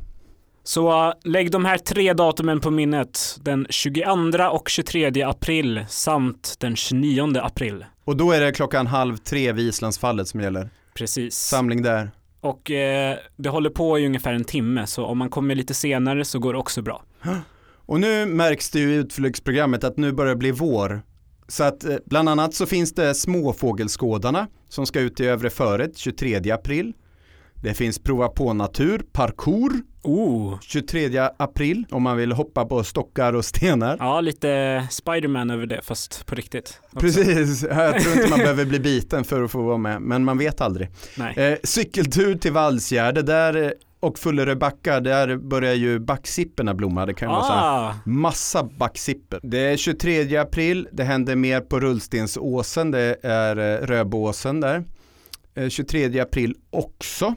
[0.66, 3.38] Så uh, lägg de här tre datumen på minnet.
[3.40, 4.10] Den 22
[4.50, 7.84] och 23 april samt den 29 april.
[8.04, 10.70] Och då är det klockan halv tre vid Islandsfallet som gäller.
[10.94, 11.34] Precis.
[11.34, 12.10] Samling där.
[12.40, 16.24] Och eh, det håller på i ungefär en timme, så om man kommer lite senare
[16.24, 17.02] så går det också bra.
[17.86, 21.02] Och nu märks det ju i utflyktsprogrammet att nu börjar det bli vår.
[21.48, 25.98] Så att eh, bland annat så finns det småfågelskådarna som ska ut i Övre Föret
[25.98, 26.92] 23 april.
[27.62, 29.72] Det finns prova på natur, parkour,
[30.02, 33.96] Oh, 23 april om man vill hoppa på stockar och stenar.
[34.00, 36.80] ja lite Spiderman över det fast på riktigt.
[36.84, 36.98] också.
[37.00, 40.38] Precis, jag tror inte man behöver bli biten för att få vara med, men man
[40.38, 40.88] vet aldrig.
[41.16, 41.34] Nej.
[41.36, 43.70] Eh, cykeltur till Vallsgärde där, eh,
[44.04, 47.06] och Fullerö backar, där börjar ju backsipporna blomma.
[47.06, 49.40] Det kan ju vara så Ah, Massa backsipper.
[49.42, 54.84] Det är 23 april, det händer mer på Rullstensåsen, det är eh, Röbåsen där.
[55.54, 57.34] Eh, 23 april också.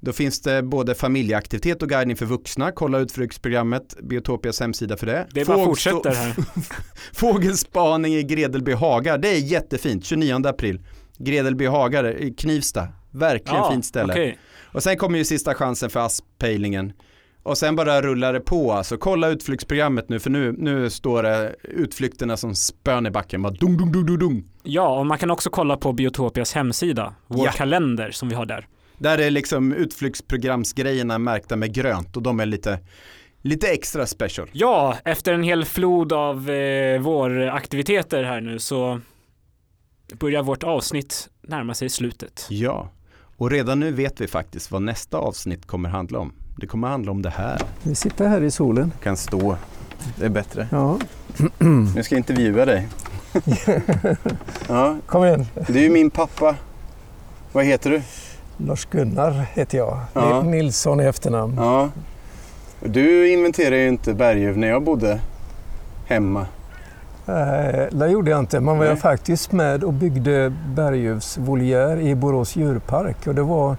[0.00, 2.72] Då finns det både familjeaktivitet och guidning för vuxna.
[2.72, 5.26] Kolla utflyktsprogrammet, Biotopias hemsida för det.
[5.32, 6.34] det bara fortsätter här.
[7.12, 10.80] Fågelspaning i Gredelby hagar, det är jättefint, 29 april.
[11.18, 14.12] Gredelby hagar i Knivsta, verkligen Ja, fint ställe.
[14.12, 14.38] okej.
[14.74, 16.92] Och sen kommer ju sista chansen för asppejlingen.
[17.42, 18.96] Och sen bara rullar det på alltså.
[18.98, 23.42] Kolla utflyktsprogrammet nu för nu, nu står det utflykterna som spön i backen.
[23.42, 24.44] Bara dung, dung, dung, dung, dung.
[24.62, 27.52] Ja, och man kan också kolla på Biotopias hemsida, vår Ja.
[27.52, 28.66] kalender som vi har där.
[28.98, 32.78] Där är liksom utflyktsprogramsgrejerna märkta med grönt och de är lite,
[33.42, 34.48] lite extra special.
[34.52, 39.00] Ja, efter en hel flod av eh, våraktiviteter här nu så
[40.18, 42.46] börjar vårt avsnitt närma sig slutet.
[42.50, 42.90] Ja,
[43.38, 46.32] och redan nu vet vi faktiskt vad nästa avsnitt kommer handla om.
[46.56, 47.60] Det kommer handla om det här.
[47.82, 48.92] Vi sitter här i solen.
[49.02, 49.56] kan stå,
[50.16, 50.68] det är bättre.
[50.70, 50.98] Ja,
[51.94, 52.88] Nu ska jag intervjua dig.
[54.68, 55.46] ja, kom igen.
[55.68, 56.56] det är ju min pappa.
[57.52, 58.02] Vad heter du?
[58.56, 60.00] Lars-Gunnar heter jag.
[60.12, 60.42] Ja.
[60.42, 61.54] Ni- Nilsson i efternamn.
[61.56, 61.90] Ja.
[62.80, 65.20] Du inventerade ju inte berguv när jag bodde
[66.06, 66.46] hemma.
[67.26, 68.60] Eh, det gjorde jag inte.
[68.60, 68.92] Man var Nej.
[68.92, 73.26] jag faktiskt med och byggde berguvsvoljär i Borås djurpark.
[73.26, 73.76] Och det var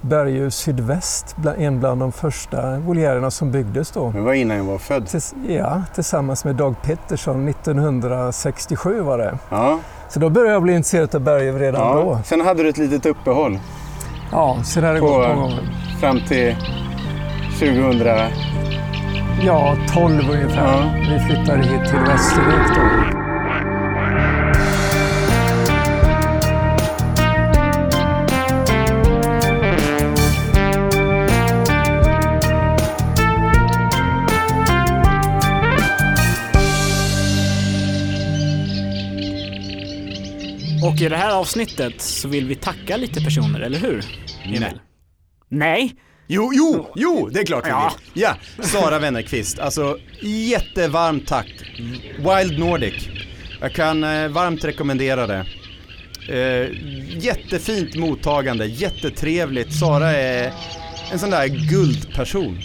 [0.00, 4.10] berguv sydväst, en bland de första voljärerna som byggdes då.
[4.10, 5.06] Det var innan jag var född.
[5.06, 9.38] Tills, ja, tillsammans med Dag Pettersson 1967 var det.
[9.50, 9.78] Ja.
[10.08, 11.94] Så då började jag bli intresserad av berguv redan ja.
[11.94, 12.18] då.
[12.24, 13.58] Sen hade du ett litet uppehåll
[14.32, 15.68] Ja, det har det gått många gånger.
[16.00, 16.56] fram till
[17.58, 18.67] 2000.
[19.44, 20.56] Ja, 12 ungefär.
[20.56, 20.94] Ja.
[21.00, 23.18] Vi flyttade hit till Västervik då.
[40.86, 44.04] Och i det här avsnittet så vill vi tacka lite personer, eller hur?
[44.44, 44.60] Emil?
[44.60, 44.74] Nej.
[45.48, 45.94] Nej?
[46.30, 47.92] Jo, jo, jo, det är klart vi Ja.
[48.14, 48.22] vill.
[48.22, 49.58] Ja, Sara Wennerqvist.
[49.58, 51.46] Alltså, jättevarmt tack.
[52.18, 53.08] Wild Nordic.
[53.60, 55.46] Jag kan eh, varmt rekommendera det.
[56.28, 56.68] Eh,
[57.24, 59.72] jättefint mottagande, jättetrevligt.
[59.78, 60.52] Sara är
[61.12, 62.58] en sån där guldperson.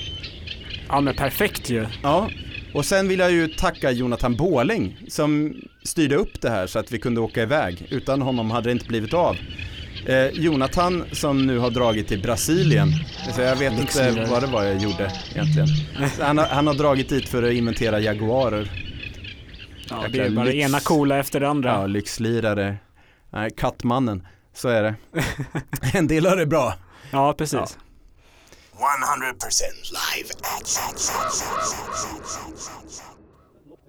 [0.87, 1.85] Ja men perfekt ju.
[2.03, 2.29] Ja,
[2.73, 5.53] och sen vill jag ju tacka Jonathan Båling som
[5.83, 7.87] styrde upp det här så att vi kunde åka iväg.
[7.89, 9.37] Utan honom hade det inte blivit av.
[10.07, 12.89] Eh, Jonathan som nu har dragit till Brasilien.
[13.35, 14.25] Så jag vet inte Lyxlirare.
[14.29, 15.67] vad det var jag gjorde egentligen.
[16.19, 18.71] Han har, han har dragit dit för att inventera jaguarer.
[19.89, 20.55] Ja, det är bara lyx.
[20.55, 21.69] ena coola efter det andra.
[21.69, 22.77] Ja, lyxlirare.
[23.29, 24.27] Nej, kattmannen.
[24.53, 24.95] Så är det.
[25.97, 26.73] en del har det bra.
[27.11, 27.53] Ja, precis.
[27.53, 27.67] Ja.
[28.79, 29.61] 100%
[30.15, 30.29] live.